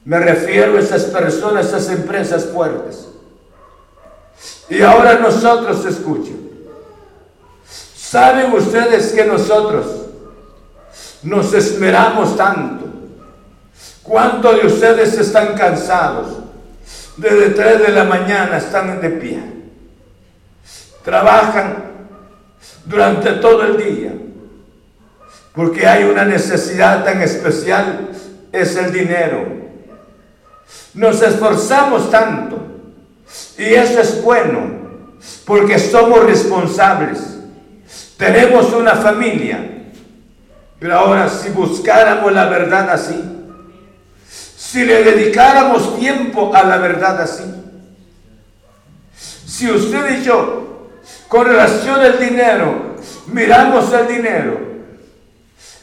[0.05, 3.09] Me refiero a esas personas, a esas empresas fuertes.
[4.69, 6.51] Y ahora nosotros escuchen.
[7.95, 9.87] ¿Saben ustedes que nosotros
[11.23, 12.85] nos esperamos tanto?
[14.03, 16.45] ¿Cuántos de ustedes están cansados?
[17.17, 19.43] desde 3 de la mañana están de pie.
[21.05, 21.94] Trabajan
[22.85, 24.13] durante todo el día.
[25.53, 28.09] Porque hay una necesidad tan especial,
[28.51, 29.47] es el dinero.
[30.95, 32.59] Nos esforzamos tanto.
[33.57, 34.63] Y eso es bueno,
[35.45, 37.21] porque somos responsables.
[38.17, 39.71] Tenemos una familia.
[40.79, 43.23] Pero ahora, si buscáramos la verdad así,
[44.29, 47.45] si le dedicáramos tiempo a la verdad así,
[49.47, 50.74] si usted y yo,
[51.35, 52.95] con relación al dinero,
[53.27, 54.57] miramos el dinero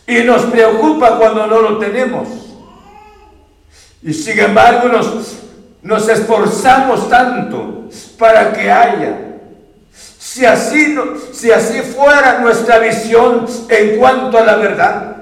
[0.07, 2.29] y nos preocupa cuando no lo tenemos,
[4.01, 5.39] y sin embargo nos,
[5.81, 9.17] nos esforzamos tanto para que haya,
[9.91, 10.95] si así,
[11.33, 15.17] si así fuera nuestra visión en cuanto a la verdad,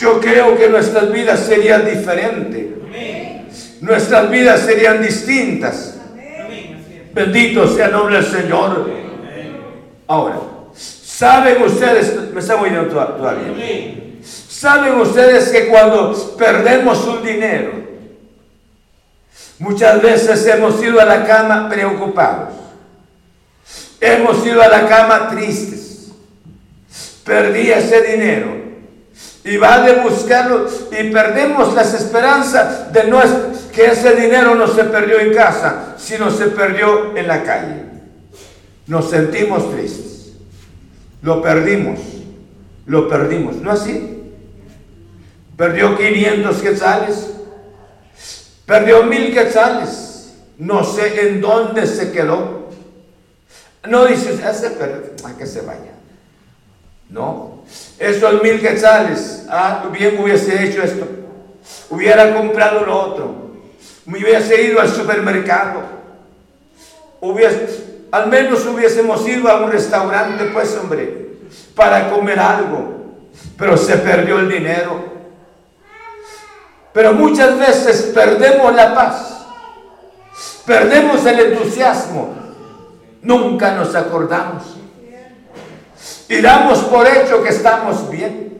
[0.00, 2.66] yo creo que nuestras vidas serían diferentes.
[3.82, 5.98] Nuestras vidas serían distintas.
[7.12, 9.01] Bendito sea el nombre del Señor.
[10.12, 10.40] Ahora,
[10.74, 14.18] ¿saben ustedes, me está oyendo todavía?
[14.22, 17.72] ¿Saben ustedes que cuando perdemos un dinero,
[19.58, 22.50] muchas veces hemos ido a la cama preocupados?
[24.02, 26.10] Hemos ido a la cama tristes.
[27.24, 28.48] Perdí ese dinero
[29.44, 33.18] y va de buscarlo y perdemos las esperanzas de no
[33.72, 37.91] que ese dinero no se perdió en casa, sino se perdió en la calle.
[38.86, 40.32] Nos sentimos tristes.
[41.22, 42.00] Lo perdimos.
[42.86, 43.56] Lo perdimos.
[43.56, 44.22] ¿No así?
[45.56, 47.30] Perdió 500 quetzales.
[48.66, 50.34] Perdió mil quetzales.
[50.58, 52.70] No sé en dónde se quedó.
[53.88, 55.92] No dices, ese perdió, a que se vaya.
[57.12, 57.62] No,
[57.98, 61.06] esos mil quetzales, ah, bien hubiese hecho esto,
[61.90, 63.52] hubiera comprado lo otro,
[64.06, 65.82] me hubiese ido al supermercado,
[67.20, 71.38] hubiese, al menos hubiésemos ido a un restaurante, pues hombre,
[71.74, 73.16] para comer algo,
[73.56, 75.12] pero se perdió el dinero.
[76.92, 79.46] Pero muchas veces perdemos la paz,
[80.66, 82.34] perdemos el entusiasmo,
[83.22, 84.62] nunca nos acordamos
[86.28, 88.52] y damos por hecho que estamos bien.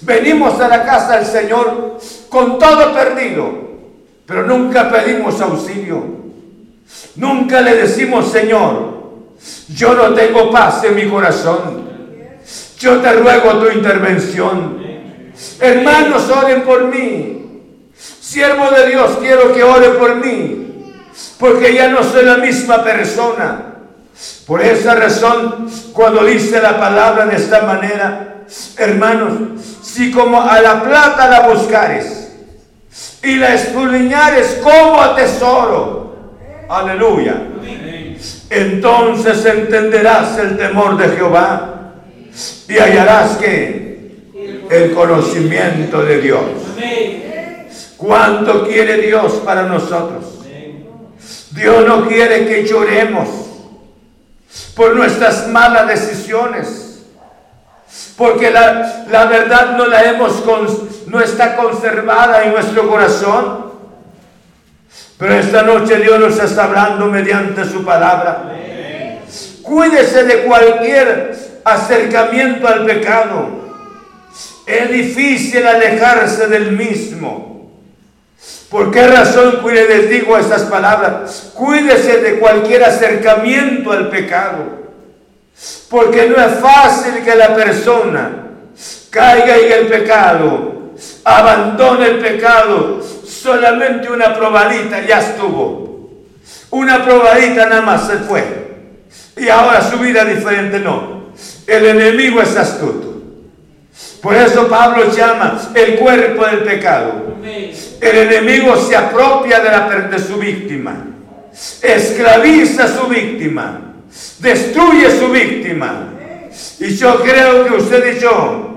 [0.00, 1.98] Venimos a la casa del Señor
[2.28, 3.48] con todo perdido,
[4.26, 6.25] pero nunca pedimos auxilio.
[7.16, 8.96] Nunca le decimos, Señor,
[9.68, 11.86] yo no tengo paz en mi corazón.
[12.78, 14.78] Yo te ruego tu intervención.
[15.60, 17.36] Hermanos, oren por mí.
[18.20, 20.92] Siervo de Dios, quiero que ore por mí,
[21.38, 23.74] porque ya no soy la misma persona.
[24.46, 28.44] Por esa razón, cuando dice la palabra de esta manera,
[28.76, 32.32] hermanos, si como a la plata la buscares
[33.22, 36.05] y la escudriñares como a tesoro,
[36.68, 37.42] aleluya,
[38.50, 41.94] entonces entenderás el temor de Jehová
[42.68, 43.96] y hallarás que
[44.70, 46.44] el conocimiento de Dios.
[47.96, 50.24] ¿Cuánto quiere Dios para nosotros?
[51.52, 53.28] Dios no quiere que lloremos
[54.74, 56.82] por nuestras malas decisiones.
[58.16, 60.42] Porque la, verdad no la hemos,
[61.06, 63.65] no está conservada en nuestro corazón.
[65.18, 68.52] Pero esta noche Dios nos está hablando mediante su palabra.
[69.62, 73.48] Cuídese de cualquier acercamiento al pecado.
[74.66, 77.70] Es difícil alejarse del mismo.
[78.70, 81.52] ¿Por qué razón les digo estas palabras?
[81.54, 84.86] Cuídese de cualquier acercamiento al pecado.
[85.88, 88.46] Porque no es fácil que la persona
[89.10, 90.92] caiga en el pecado,
[91.24, 96.10] abandone el pecado, solamente una probadita ya estuvo.
[96.70, 98.66] Una probadita nada más se fue.
[99.36, 101.32] Y ahora su vida diferente no.
[101.66, 103.14] El enemigo es astuto.
[104.22, 107.36] Por eso Pablo llama el cuerpo del pecado.
[108.00, 111.06] El enemigo se apropia de, la, de su víctima,
[111.80, 113.94] esclaviza a su víctima,
[114.40, 116.12] destruye a su víctima.
[116.80, 118.75] Y yo creo que usted y yo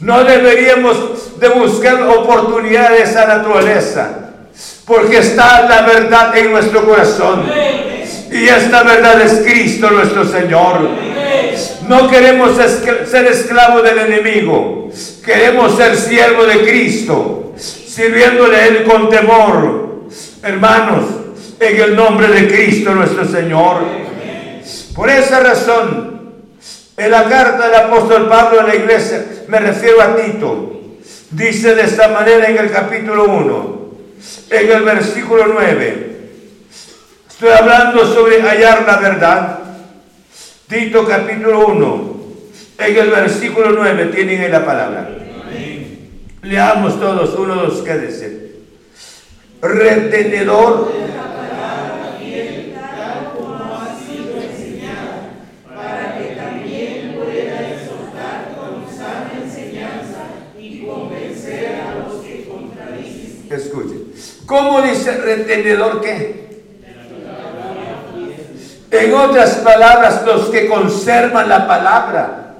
[0.00, 4.30] no deberíamos de buscar oportunidades de esa naturaleza,
[4.84, 7.44] porque está la verdad en nuestro corazón.
[8.30, 10.88] Y esta verdad es Cristo nuestro Señor.
[11.88, 14.90] No queremos ser esclavos del enemigo.
[15.24, 20.04] Queremos ser siervos de Cristo, sirviéndole a Él con temor.
[20.42, 21.04] Hermanos,
[21.58, 23.78] en el nombre de Cristo nuestro Señor.
[24.94, 26.17] Por esa razón,
[26.98, 30.82] en la carta del apóstol Pablo a la iglesia, me refiero a Tito,
[31.30, 33.90] dice de esta manera en el capítulo 1,
[34.50, 36.08] en el versículo 9
[37.38, 39.58] Estoy hablando sobre hallar la verdad.
[40.66, 42.14] Tito capítulo 1,
[42.78, 45.08] en el versículo 9 tienen ahí la palabra.
[46.42, 48.54] Leamos todos, uno, dos, quédese.
[49.62, 50.92] Retenedor
[64.48, 66.48] ¿Cómo dice retenedor qué?
[68.90, 72.54] En otras palabras, los que conservan la palabra.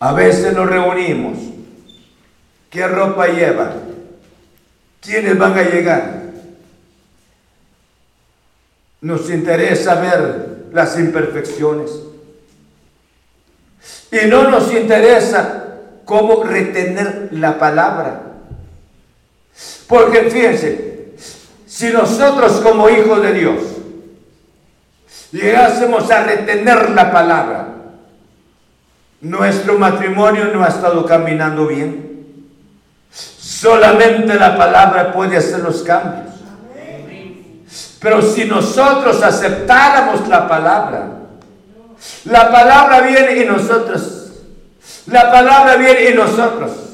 [0.00, 1.38] A veces nos reunimos.
[2.70, 3.82] ¿Qué ropa llevan?
[5.00, 6.22] ¿Quiénes van a llegar?
[9.00, 11.92] Nos interesa ver las imperfecciones.
[14.10, 15.66] Y no nos interesa
[16.04, 18.33] cómo retener la palabra.
[19.94, 21.14] Porque fíjense,
[21.68, 23.60] si nosotros como hijos de Dios
[25.30, 27.68] llegásemos a retener la palabra,
[29.20, 32.48] nuestro matrimonio no ha estado caminando bien.
[33.12, 36.34] Solamente la palabra puede hacer los cambios.
[38.00, 41.08] Pero si nosotros aceptáramos la palabra,
[42.24, 44.32] la palabra viene y nosotros,
[45.06, 46.93] la palabra viene y nosotros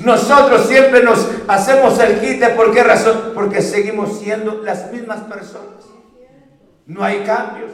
[0.00, 2.50] nosotros siempre nos hacemos el quite.
[2.50, 3.32] ¿Por qué razón?
[3.34, 5.84] Porque seguimos siendo las mismas personas.
[6.86, 7.70] No hay cambios.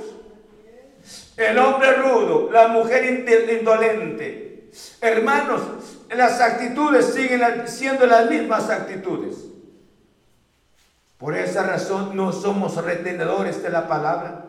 [1.36, 3.04] El hombre rudo, la mujer
[3.50, 4.70] indolente.
[5.00, 5.62] Hermanos,
[6.10, 9.36] las actitudes siguen siendo las mismas actitudes.
[11.16, 14.44] Por esa razón no somos retenedores de la palabra.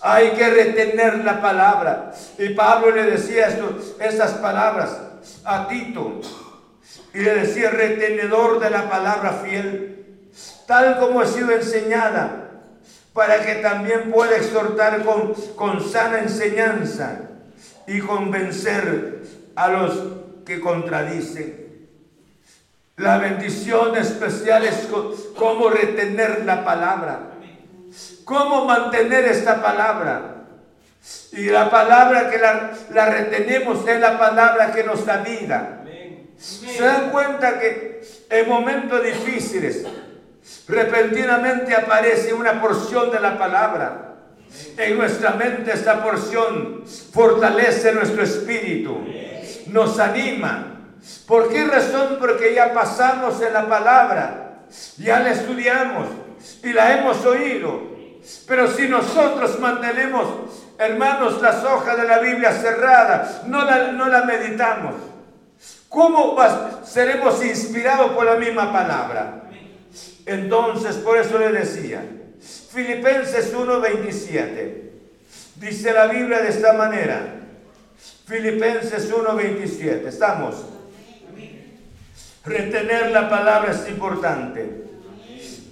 [0.00, 2.12] Hay que retener la palabra.
[2.38, 4.98] Y Pablo le decía esto, estas palabras
[5.44, 6.20] a Tito
[7.14, 10.28] y le decía retenedor de la palabra fiel,
[10.66, 12.50] tal como ha sido enseñada,
[13.12, 17.20] para que también pueda exhortar con, con sana enseñanza
[17.86, 19.22] y convencer
[19.54, 20.00] a los
[20.46, 21.88] que contradicen.
[22.96, 24.88] La bendición especial es
[25.36, 27.32] cómo retener la palabra,
[28.24, 30.31] cómo mantener esta palabra.
[31.32, 35.82] Y la palabra que la, la retenemos es la palabra que nos da vida
[36.42, 39.84] se dan cuenta que en momentos difíciles
[40.66, 44.16] repentinamente aparece una porción de la palabra.
[44.76, 46.82] En nuestra mente esta porción
[47.12, 48.98] fortalece nuestro espíritu,
[49.68, 50.80] nos anima.
[51.26, 52.16] ¿Por qué razón?
[52.18, 54.64] Porque ya pasamos en la palabra,
[54.98, 56.08] ya la estudiamos
[56.64, 57.92] y la hemos oído.
[58.48, 60.26] Pero si nosotros mantenemos,
[60.86, 64.94] hermanos, las hojas de la Biblia cerradas, no la, no la meditamos,
[65.92, 66.38] ¿Cómo
[66.86, 69.42] seremos inspirados por la misma palabra?
[70.24, 72.02] Entonces, por eso le decía,
[72.72, 74.90] Filipenses 1:27,
[75.56, 77.34] dice la Biblia de esta manera,
[78.26, 80.64] Filipenses 1:27, estamos.
[82.42, 84.84] Retener la palabra es importante.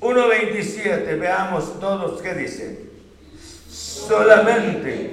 [0.01, 2.90] 1.27, veamos todos qué dice.
[3.81, 5.11] Solamente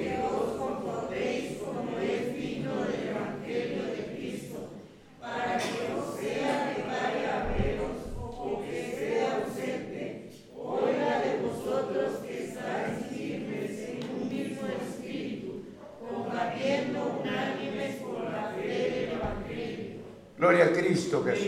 [20.36, 21.46] Gloria a Cristo Jesús.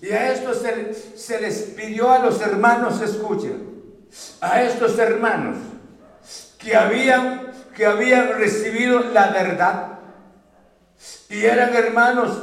[0.00, 3.70] Y a esto se, les pidió a los hermanos, escuchen,
[4.40, 5.56] a estos hermanos
[6.62, 9.98] que habían, que habían recibido la verdad
[11.28, 12.42] y eran hermanos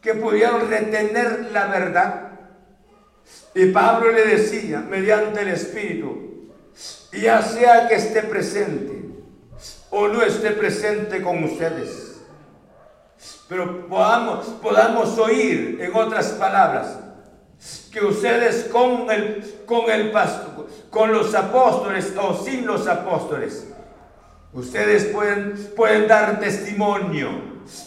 [0.00, 2.22] que pudieron retener la verdad.
[3.54, 6.50] Y Pablo le decía, mediante el Espíritu,
[7.12, 9.02] ya sea que esté presente
[9.90, 12.06] o no esté presente con ustedes
[13.48, 16.98] pero podamos, podamos oír, en otras palabras,
[17.92, 23.68] que ustedes con el, con el pastor, con los apóstoles o sin los apóstoles,
[24.52, 27.30] ustedes pueden, pueden dar testimonio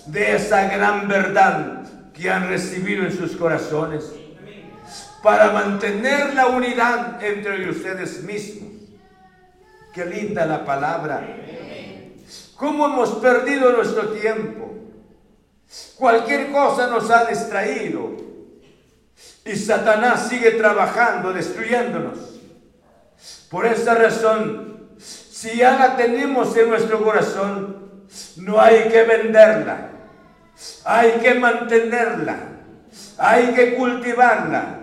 [0.07, 4.11] de esa gran verdad que han recibido en sus corazones
[5.23, 8.69] para mantener la unidad entre ustedes mismos.
[9.93, 11.25] Qué linda la palabra.
[12.55, 14.69] ¿Cómo hemos perdido nuestro tiempo?
[15.97, 18.28] Cualquier cosa nos ha distraído.
[19.49, 22.39] Y Satanás sigue trabajando, destruyéndonos.
[23.49, 28.05] Por esa razón, si ya la tenemos en nuestro corazón,
[28.37, 29.89] no hay que venderla.
[30.85, 32.37] Hay que mantenerla.
[33.17, 34.81] Hay que cultivarla.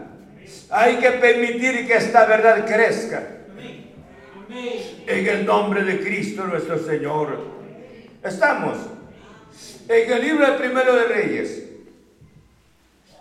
[0.71, 3.23] Hay que permitir que esta verdad crezca.
[5.07, 7.39] En el nombre de Cristo nuestro Señor.
[8.21, 8.79] Estamos
[9.89, 11.63] en el libro del primero de Reyes.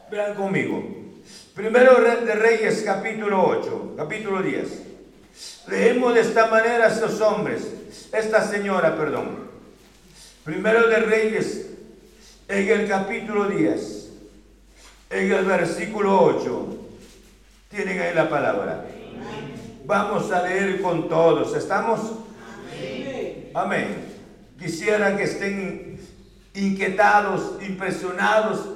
[0.09, 1.04] Vean conmigo.
[1.55, 4.67] Primero de Reyes, capítulo 8, capítulo 10.
[5.69, 7.65] Leemos de esta manera a estos hombres,
[8.11, 9.47] esta señora, perdón.
[10.43, 11.67] Primero de Reyes,
[12.49, 14.11] en el capítulo 10,
[15.11, 16.77] en el versículo 8.
[17.69, 18.87] Tienen ahí la palabra.
[19.85, 21.55] Vamos a leer con todos.
[21.55, 22.01] ¿Estamos?
[23.53, 23.95] Amén.
[24.59, 26.01] Quisiera que estén
[26.53, 28.74] inquietados, impresionados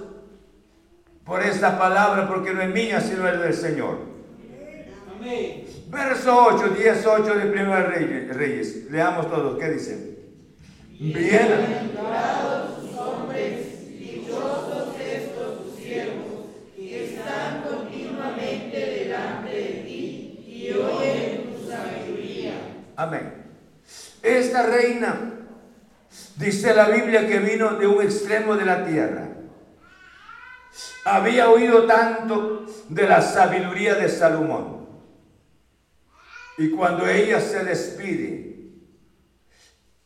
[1.30, 4.00] por esta palabra, porque no es mía, sino es del Señor.
[5.16, 5.64] Amén.
[5.88, 8.88] Verso 8, 10, 8 de Primera Reyes, Reyes.
[8.90, 9.60] Leamos todos.
[9.60, 10.18] ¿Qué dice?
[11.00, 12.82] Bienaventurados
[14.00, 22.54] dichosos estos tus siervos, que están continuamente delante de ti y tu sabiduría.
[22.96, 23.34] Amén.
[24.24, 25.34] Esta reina,
[26.38, 29.39] dice la Biblia, que vino de un extremo de la tierra.
[31.06, 34.88] Había oído tanto de la sabiduría de Salomón.
[36.58, 38.50] Y cuando ella se despide,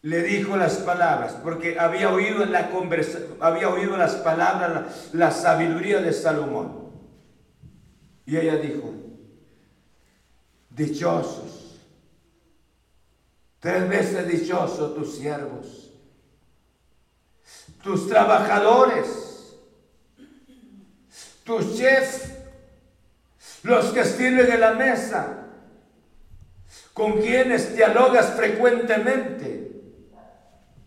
[0.04, 2.70] le dijo las palabras, porque había oído, la
[3.40, 6.92] había oído las palabras, la, la sabiduría de Salomón.
[8.26, 8.94] Y ella dijo,
[10.70, 11.80] dichosos,
[13.60, 15.92] tres veces dichosos tus siervos,
[17.82, 19.23] tus trabajadores,
[21.44, 22.32] tus chefs,
[23.64, 25.48] los que sirven en la mesa,
[26.94, 29.64] con quienes dialogas frecuentemente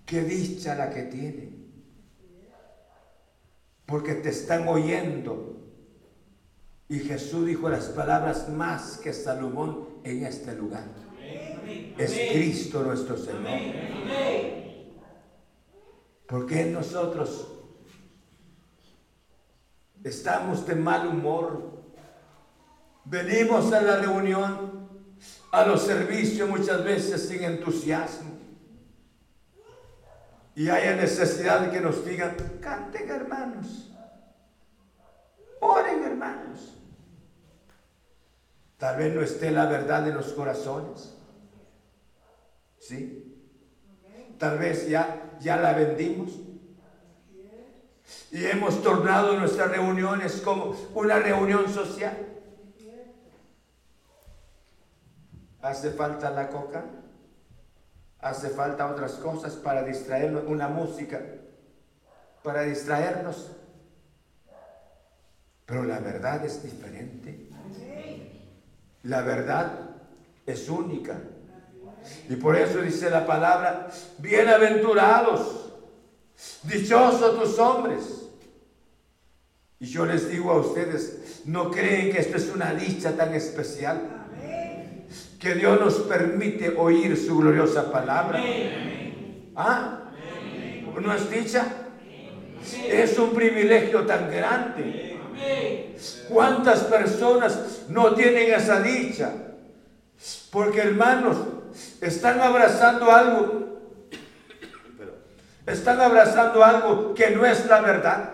[0.06, 1.50] Qué dicha la que tiene.
[3.84, 5.56] Porque te están oyendo.
[6.88, 10.84] Y Jesús dijo las palabras más que Salomón en este lugar.
[11.98, 13.42] Es Cristo nuestro Señor.
[16.28, 17.55] Porque nosotros
[20.08, 21.82] estamos de mal humor.
[23.04, 24.88] Venimos a la reunión,
[25.52, 28.36] a los servicios muchas veces sin entusiasmo
[30.54, 33.92] y haya necesidad de que nos digan, canten hermanos,
[35.60, 36.72] oren hermanos.
[38.78, 41.14] Tal vez no esté la verdad en los corazones.
[42.78, 43.34] ¿Sí?
[44.38, 46.30] Tal vez ya, ya la vendimos.
[48.30, 52.16] Y hemos tornado nuestras reuniones como una reunión social.
[55.62, 56.84] ¿Hace falta la coca?
[58.20, 61.20] Hace falta otras cosas para distraernos, una música,
[62.42, 63.50] para distraernos.
[65.64, 67.48] Pero la verdad es diferente.
[69.02, 69.72] La verdad
[70.46, 71.18] es única.
[72.28, 73.88] Y por eso dice la palabra,
[74.18, 75.65] bienaventurados,
[76.64, 78.02] dichosos tus hombres.
[79.78, 84.26] Y yo les digo a ustedes, ¿no creen que esto es una dicha tan especial?
[85.38, 88.42] que Dios nos permite oír su gloriosa palabra.
[89.54, 90.00] ¿Ah?
[91.00, 91.66] ¿No es dicha?
[92.88, 95.18] Es un privilegio tan grande.
[96.28, 99.30] ¿Cuántas personas no tienen esa dicha?
[100.50, 101.36] Porque hermanos,
[102.00, 103.75] están abrazando algo,
[105.66, 108.30] están abrazando algo que no es la verdad.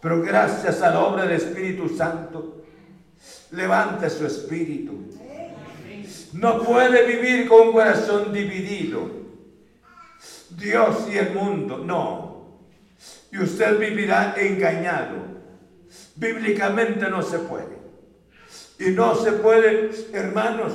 [0.00, 2.64] Pero gracias a la obra del Espíritu Santo,
[3.50, 5.06] levante su espíritu
[6.36, 9.10] no puede vivir con un corazón dividido.
[10.50, 12.58] Dios y el mundo, no.
[13.32, 15.16] Y usted vivirá engañado.
[16.14, 17.76] Bíblicamente no se puede.
[18.78, 20.72] Y no se puede, hermanos,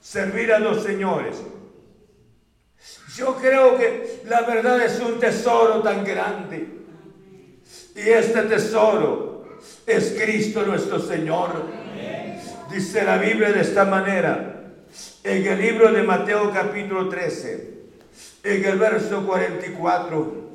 [0.00, 1.36] servir a los señores.
[3.16, 6.68] Yo creo que la verdad es un tesoro tan grande.
[7.96, 11.64] Y este tesoro es Cristo nuestro Señor.
[12.70, 14.72] Dice la Biblia de esta manera,
[15.24, 17.74] en el libro de Mateo capítulo 13,
[18.44, 20.50] en el verso 44,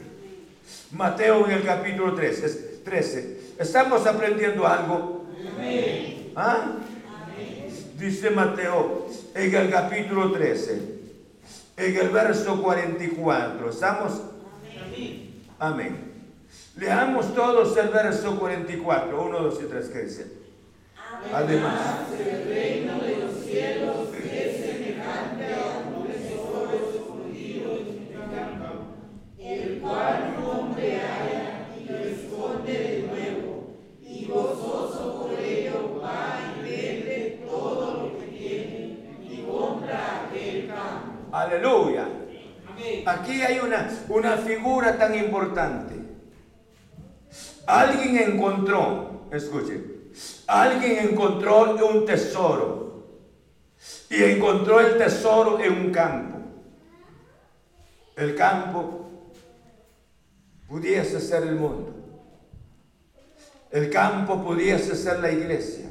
[0.92, 3.38] Mateo en el capítulo 13, 13.
[3.60, 5.26] ¿estamos aprendiendo algo?
[6.36, 6.74] ¿Ah?
[7.98, 10.95] Dice Mateo en el capítulo 13,
[11.78, 14.22] en el verso 44, ¿estamos?
[15.60, 16.12] Amén.
[16.78, 20.28] Leamos todos el verso 44, 1, 2 y 3, ¿qué dice?
[21.34, 25.85] Además, el reino de los cielos es semejante a
[43.06, 45.96] aquí hay una, una figura tan importante.
[47.66, 49.82] Alguien encontró, escuche,
[50.48, 52.86] alguien encontró un tesoro
[54.10, 56.40] y encontró el tesoro en un campo.
[58.16, 59.10] El campo
[60.68, 61.94] pudiese ser el mundo.
[63.72, 65.90] El campo pudiese ser la iglesia.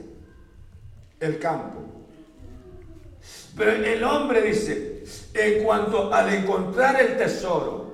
[1.21, 1.94] El campo.
[3.57, 7.85] Pero el hombre dice, en cuanto al encontrar el tesoro,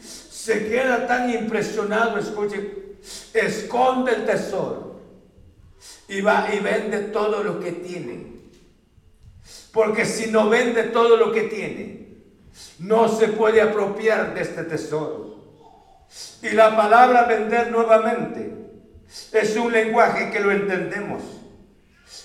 [0.00, 2.96] se queda tan impresionado, escuche,
[3.32, 5.00] esconde el tesoro
[6.08, 8.36] y va y vende todo lo que tiene.
[9.72, 12.06] Porque si no vende todo lo que tiene,
[12.78, 15.36] no se puede apropiar de este tesoro.
[16.42, 18.52] Y la palabra vender nuevamente
[19.32, 21.22] es un lenguaje que lo entendemos.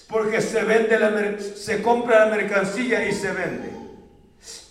[0.08, 3.70] Porque se vende la se compra la mercancía y se vende.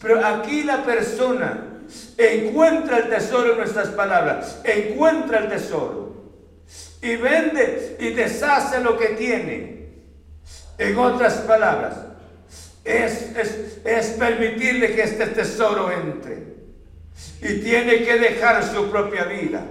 [0.00, 1.66] Pero aquí la persona
[2.16, 6.10] encuentra el tesoro en nuestras palabras, encuentra el tesoro
[7.02, 9.80] y vende y deshace lo que tiene.
[10.78, 11.94] En otras palabras,
[12.84, 13.30] es,
[13.84, 16.50] es, permitirle que este tesoro entre.
[17.42, 19.62] Y tiene que dejar su propia vida.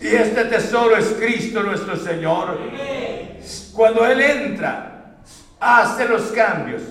[0.00, 2.58] Y este tesoro es Cristo nuestro Señor.
[3.74, 5.16] Cuando Él entra,
[5.60, 6.82] hace los cambios.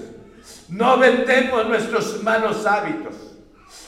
[0.70, 3.16] No vendemos nuestros malos hábitos.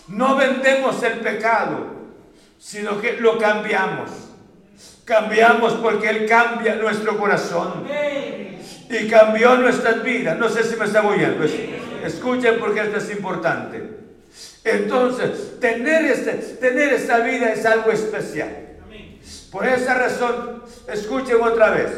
[0.07, 1.87] No vendemos el pecado,
[2.59, 4.09] sino que lo cambiamos.
[5.05, 7.85] Cambiamos porque Él cambia nuestro corazón.
[8.89, 10.37] Y cambió nuestras vidas.
[10.37, 11.45] No sé si me está oyendo.
[12.03, 14.03] Escuchen porque esto es importante.
[14.65, 18.49] Entonces, tener, este, tener esta vida es algo especial.
[19.51, 21.91] Por esa razón, escuchen otra vez.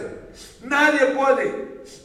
[0.63, 1.51] Nadie puede,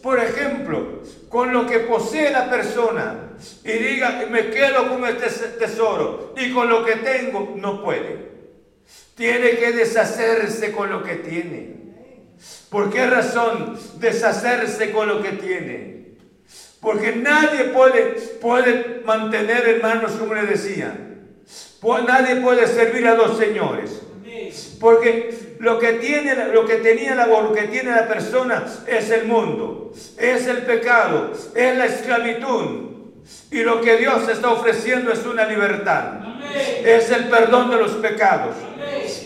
[0.02, 3.30] por ejemplo, con lo que posee la persona
[3.64, 5.28] y diga, me quedo con este
[5.58, 8.30] tesoro y con lo que tengo, no puede.
[9.14, 11.80] Tiene que deshacerse con lo que tiene.
[12.70, 16.00] ¿Por qué razón deshacerse con lo que tiene?
[16.80, 18.02] Porque nadie puede,
[18.40, 20.96] puede mantener, hermanos, como le decía.
[22.06, 24.00] Nadie puede servir a dos señores.
[24.80, 29.26] Porque lo que tiene, lo que tenía la, lo que tiene la persona es el
[29.26, 32.88] mundo, es el pecado, es la esclavitud.
[33.50, 36.14] Y lo que Dios está ofreciendo es una libertad.
[36.82, 38.56] Es el perdón de los pecados.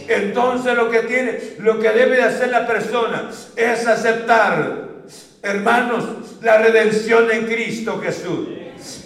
[0.08, 4.88] Entonces lo que tiene, lo que debe de hacer la persona es aceptar,
[5.40, 6.04] hermanos,
[6.42, 8.48] la redención en Cristo Jesús.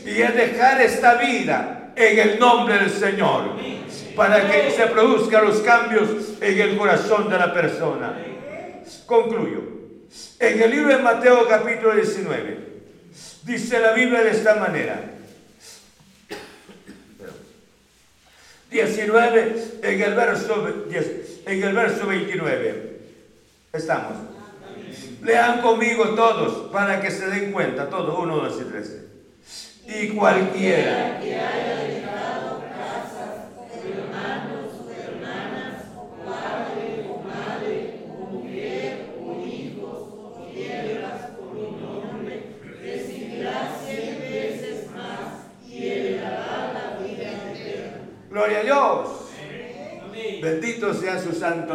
[0.07, 3.57] Y es dejar esta vida en el nombre del Señor
[4.15, 6.09] para que se produzcan los cambios
[6.41, 8.17] en el corazón de la persona.
[9.07, 9.63] Concluyo.
[10.39, 12.59] En el libro de Mateo capítulo 19
[13.43, 15.01] dice la Biblia de esta manera.
[18.71, 20.69] 19 en el verso,
[21.47, 22.99] en el verso 29.
[23.73, 24.13] Estamos.
[25.23, 29.05] Lean conmigo todos para que se den cuenta, todos, uno, dos y tres.
[29.87, 31.19] Y cualquiera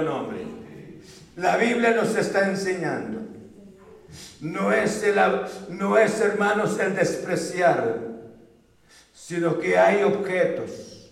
[0.02, 0.46] nombre.
[1.36, 3.24] La Biblia nos está enseñando
[4.44, 5.16] no es, el,
[5.70, 7.98] no es, hermanos, el despreciar,
[9.14, 11.12] sino que hay objetos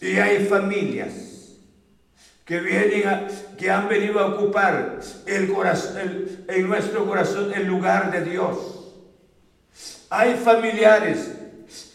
[0.00, 1.14] y hay familias
[2.44, 3.26] que, vienen
[3.56, 8.92] que han venido a ocupar el corazón, en nuestro corazón el lugar de Dios.
[10.10, 11.32] Hay familiares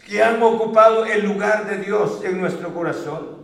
[0.06, 3.41] que han ocupado el lugar de Dios en nuestro corazón.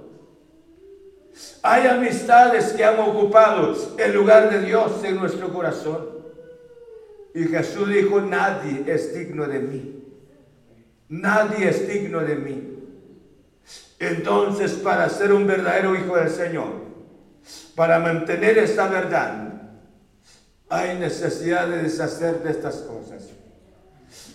[1.62, 6.09] Hay amistades que han ocupado el lugar de Dios en nuestro corazón.
[7.34, 10.05] Y Jesús dijo, nadie es digno de mí.
[11.09, 12.78] Nadie es digno de mí.
[13.99, 16.88] Entonces, para ser un verdadero hijo del Señor,
[17.75, 19.49] para mantener esta verdad,
[20.68, 23.25] hay necesidad de deshacer de estas cosas.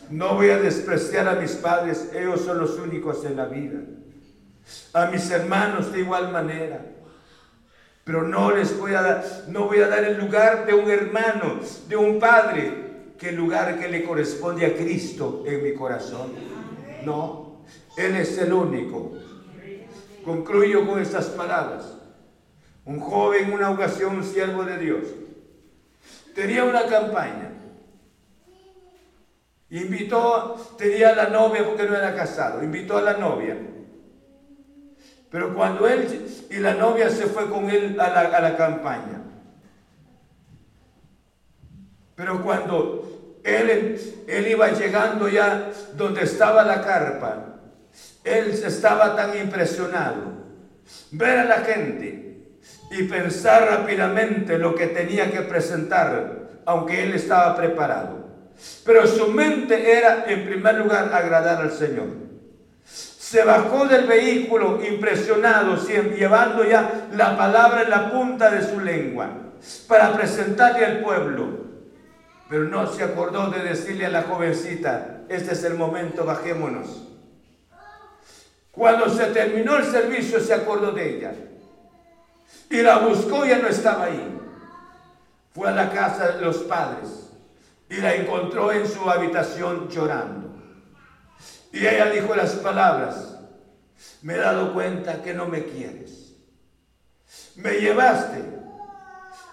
[0.10, 3.80] No voy a despreciar a mis padres, ellos son los únicos en la vida.
[4.94, 6.86] A mis hermanos de igual manera.
[8.04, 11.60] Pero no les voy a dar, no voy a dar el lugar de un hermano,
[11.88, 12.84] de un padre,
[13.18, 16.34] que el lugar que le corresponde a Cristo en mi corazón.
[17.06, 17.64] No,
[17.96, 19.14] Él es el único.
[20.26, 21.98] Concluyo con estas palabras.
[22.86, 25.04] Un joven, una ocasión, un siervo de Dios,
[26.36, 27.52] tenía una campaña.
[29.70, 33.58] Invitó, tenía a la novia porque no era casado, invitó a la novia
[35.34, 39.20] Pero cuando él y la novia se fue con él a la, a la campaña,
[42.16, 47.46] pero cuando él, él iba llegando ya donde estaba la carpa,
[48.24, 50.34] él estaba tan impresionado.
[51.10, 52.52] Ver a la gente
[52.92, 58.20] y pensar rápidamente lo que tenía que presentar, aunque él estaba preparado.
[58.86, 62.33] Pero su mente era, en primer lugar, agradar al Señor.
[63.34, 69.28] Se bajó del vehículo impresionado, llevando ya la palabra en la punta de su lengua,
[69.88, 71.48] para presentarle al pueblo.
[72.48, 77.08] Pero no se acordó de decirle a la jovencita, este es el momento, bajémonos.
[78.70, 81.34] Cuando se terminó el servicio se acordó de ella.
[82.70, 84.40] Y la buscó ya no estaba ahí.
[85.56, 87.32] Fue a la casa de los padres
[87.90, 90.43] y la encontró en su habitación llorando.
[91.74, 93.38] Y ella dijo las palabras,
[94.22, 96.36] me he dado cuenta que no me quieres.
[97.58, 98.42] Me llevaste,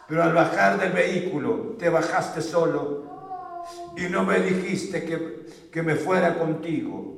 [0.07, 3.65] pero al bajar del vehículo te bajaste solo
[3.97, 7.11] y no me dijiste que, que me fuera contigo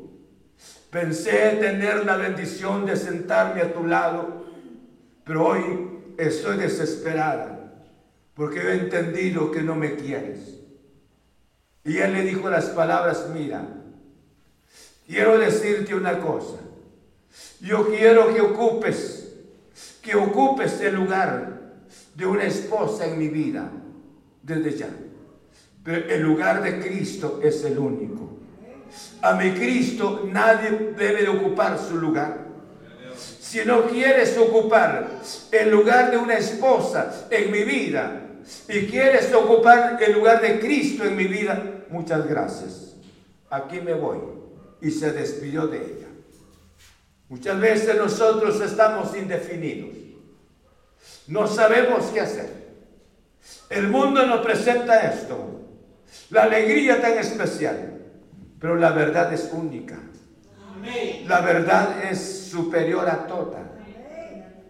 [0.93, 4.45] Pensé tener la bendición de sentarme a tu lado,
[5.25, 5.89] pero hoy
[6.19, 7.83] estoy desesperada
[8.35, 10.61] porque he entendido que no me quieres.
[11.83, 13.67] Y él le dijo las palabras, mira,
[15.07, 16.59] quiero decirte una cosa.
[17.61, 19.35] Yo quiero que ocupes,
[20.03, 21.61] que ocupes el lugar
[22.15, 23.71] de una esposa en mi vida
[24.43, 24.91] desde ya.
[25.85, 28.33] Pero el lugar de Cristo es el único
[29.23, 32.39] a mi Cristo, nadie debe de ocupar su lugar.
[33.17, 35.09] Si no quieres ocupar
[35.51, 38.23] el lugar de una esposa en mi vida
[38.69, 42.97] y quieres ocupar el lugar de Cristo en mi vida, muchas gracias.
[43.51, 44.42] Aquí me voy.
[44.83, 46.09] Y se despidió de ella.
[47.31, 49.97] Muchas veces nosotros estamos indefinidos.
[51.29, 52.51] No sabemos qué hacer.
[53.71, 55.61] El mundo nos presenta esto.
[56.29, 58.01] La alegría tan especial.
[58.61, 59.99] Pero la verdad es única.
[61.27, 63.63] La verdad es superior a toda,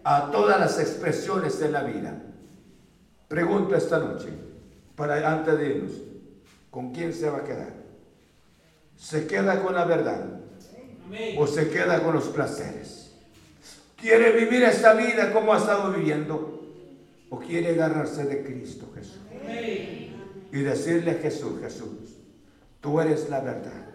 [0.03, 2.21] a todas las expresiones de la vida.
[3.27, 4.29] Pregunto esta noche,
[4.95, 5.91] para antes de irnos,
[6.69, 7.82] ¿con quién se va a quedar?
[9.03, 10.23] ¿Se queda con la verdad
[11.37, 13.11] o se queda con los placeres?
[13.97, 16.61] ¿Quiere vivir esta vida como ha estado viviendo
[17.29, 19.19] o quiere agarrarse de Cristo Jesús?
[20.53, 22.15] Y decirle a Jesús, Jesús,
[22.79, 23.85] Tú eres la verdad.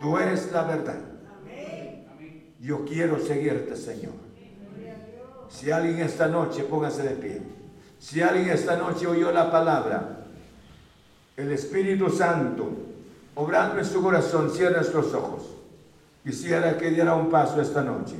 [0.00, 1.00] Tú eres la verdad.
[2.60, 4.14] Yo quiero seguirte, Señor.
[5.48, 7.42] Si alguien esta noche, póngase de pie.
[7.98, 10.26] Si alguien esta noche oyó la palabra,
[11.36, 12.86] el Espíritu Santo,
[13.36, 15.42] obrando en su corazón, cierra nuestros ojos.
[16.24, 18.16] Quisiera que diera un paso esta noche.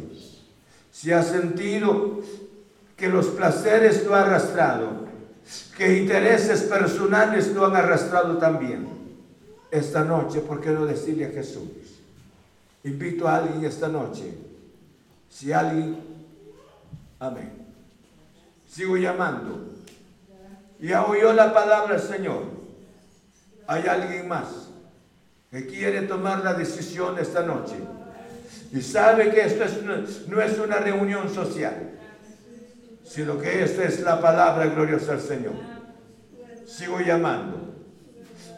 [0.92, 2.20] Si ha sentido
[2.96, 5.06] que los placeres lo han arrastrado,
[5.76, 8.88] que intereses personales lo han arrastrado también
[9.70, 11.62] esta noche, ¿por qué no decirle a Jesús?
[12.84, 14.34] Invito a alguien esta noche.
[15.28, 15.98] Si alguien,
[17.18, 17.52] amén.
[18.68, 19.72] Sigo llamando.
[20.78, 22.42] Ya oyó la palabra del Señor.
[23.66, 24.66] Hay alguien más
[25.64, 27.76] quiere tomar la decisión esta noche
[28.72, 29.64] y sabe que esto
[30.28, 31.92] no es una reunión social,
[33.04, 35.54] sino que esto es la palabra gloriosa del Señor.
[36.66, 37.74] Sigo llamando.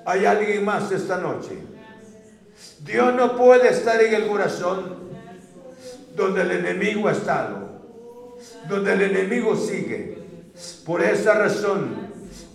[0.07, 1.59] Hay alguien más esta noche.
[2.81, 4.97] Dios no puede estar en el corazón
[6.17, 7.83] donde el enemigo ha estado,
[8.69, 10.19] donde el enemigo sigue.
[10.85, 12.09] Por esa razón,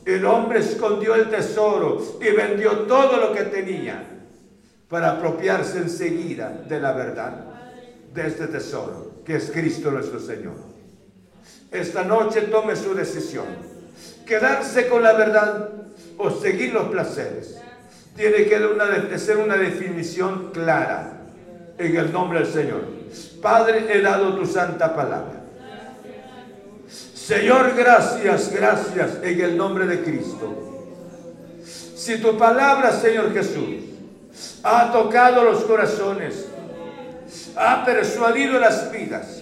[0.05, 4.13] el hombre escondió el tesoro y vendió todo lo que tenía
[4.93, 7.33] para apropiarse enseguida de la verdad,
[8.13, 10.53] de este tesoro, que es Cristo nuestro Señor.
[11.71, 13.47] Esta noche tome su decisión.
[14.23, 15.71] Quedarse con la verdad
[16.19, 17.59] o seguir los placeres.
[18.15, 21.23] Tiene que ser una definición clara
[21.79, 22.83] en el nombre del Señor.
[23.41, 25.41] Padre, he dado tu santa palabra.
[27.15, 30.85] Señor, gracias, gracias en el nombre de Cristo.
[31.95, 33.92] Si tu palabra, Señor Jesús,
[34.63, 36.47] ha tocado los corazones,
[37.55, 39.41] ha persuadido las vidas,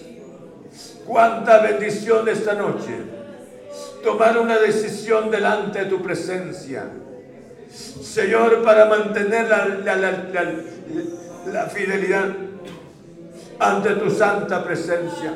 [1.06, 3.12] cuánta bendición esta noche
[4.02, 6.84] tomar una decisión delante de tu presencia.
[7.72, 12.28] Señor, para mantener la, fidelidad
[13.58, 15.32] ante tu santa presencia.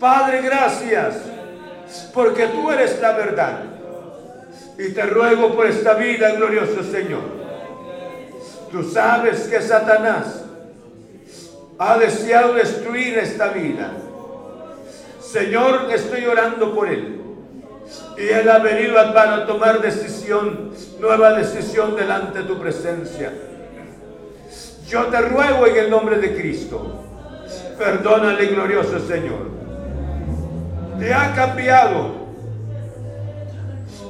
[0.00, 1.16] Padre, gracias,
[2.14, 3.58] porque tú eres la verdad.
[4.78, 7.45] Y te ruego por esta vida, glorioso Señor.
[8.76, 10.44] Tú sabes que Satanás
[11.78, 13.90] ha deseado destruir esta vida.
[15.18, 17.22] Señor, estoy orando por él.
[18.18, 23.32] Y él ha venido para tomar decisión, nueva decisión delante de tu presencia.
[24.86, 27.02] Yo te ruego en el nombre de Cristo,
[27.78, 29.52] perdónale, glorioso Señor.
[30.98, 32.10] Te ha cambiado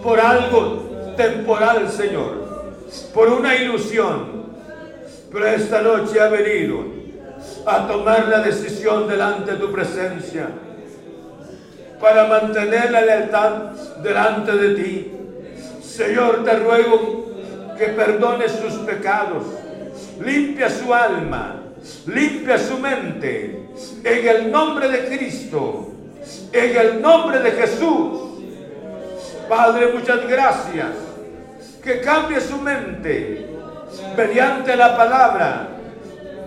[0.03, 4.37] por algo temporal, Señor, por una ilusión.
[5.33, 6.85] Pero esta noche ha venido
[7.67, 10.49] a tomar la decisión delante de tu presencia
[12.01, 13.53] para mantener la lealtad
[14.03, 15.13] delante de ti.
[15.83, 17.27] Señor, te ruego
[17.77, 19.45] que perdones sus pecados,
[20.25, 21.63] limpia su alma,
[22.07, 23.69] limpia su mente,
[24.05, 25.93] en el nombre de Cristo,
[26.53, 28.21] en el nombre de Jesús.
[29.49, 30.89] Padre, muchas gracias.
[31.83, 33.56] Que cambie su mente
[34.17, 35.69] mediante la palabra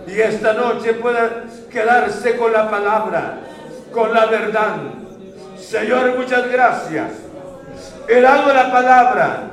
[0.07, 3.39] y esta noche pueda quedarse con la palabra,
[3.91, 4.77] con la verdad.
[5.59, 7.11] Señor, muchas gracias.
[8.07, 9.51] He dado la palabra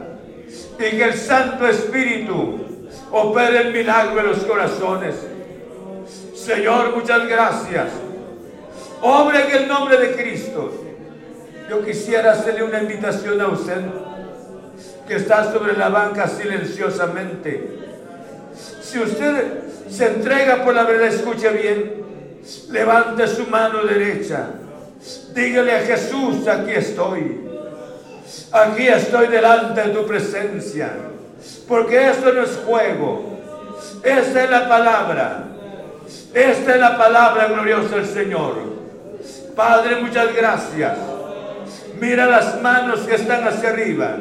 [0.79, 5.15] y que el Santo Espíritu opere el milagro en los corazones.
[6.35, 7.89] Señor, muchas gracias.
[9.03, 10.73] Obra en el nombre de Cristo.
[11.69, 13.83] Yo quisiera hacerle una invitación a usted
[15.07, 17.86] que está sobre la banca silenciosamente.
[18.83, 22.05] Si usted se entrega por la verdad, escuche bien,
[22.71, 24.51] levante su mano derecha.
[25.35, 27.41] Dígale a Jesús, aquí estoy.
[28.53, 30.93] Aquí estoy delante de tu presencia.
[31.69, 33.39] Porque esto no es juego.
[34.03, 35.45] Esta es la palabra.
[36.33, 38.55] Esta es la palabra gloriosa del Señor.
[39.55, 40.97] Padre, muchas gracias.
[42.01, 44.19] Mira las manos que están hacia arriba.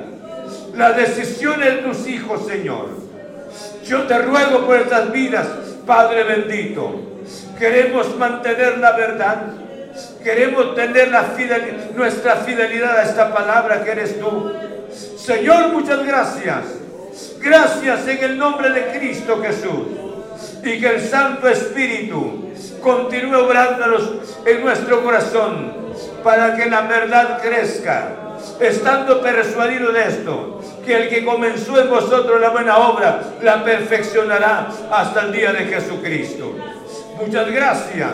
[0.76, 3.05] Las decisiones de tus hijos, Señor.
[3.86, 5.48] Yo te ruego por estas vidas,
[5.86, 7.02] Padre bendito.
[7.58, 9.44] Queremos mantener la verdad.
[10.24, 11.26] Queremos tener la
[11.96, 14.52] nuestra fidelidad a esta palabra que eres tú.
[15.18, 16.66] Señor, muchas gracias.
[17.40, 19.88] Gracias en el nombre de Cristo Jesús.
[20.64, 22.50] Y que el Santo Espíritu
[22.82, 24.14] continúe obrándonos
[24.46, 25.74] en nuestro corazón
[26.24, 28.25] para que la verdad crezca.
[28.60, 34.70] Estando persuadido de esto, que el que comenzó en vosotros la buena obra la perfeccionará
[34.92, 36.54] hasta el día de Jesucristo.
[37.20, 38.12] Muchas gracias.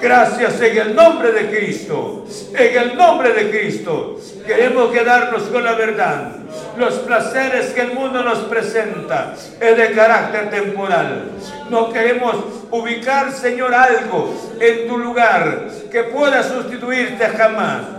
[0.00, 2.24] Gracias en el nombre de Cristo.
[2.54, 4.18] En el nombre de Cristo.
[4.46, 6.32] Queremos quedarnos con la verdad.
[6.78, 11.32] Los placeres que el mundo nos presenta es de carácter temporal.
[11.68, 12.36] No queremos
[12.70, 17.96] ubicar, Señor, algo en tu lugar que pueda sustituirte jamás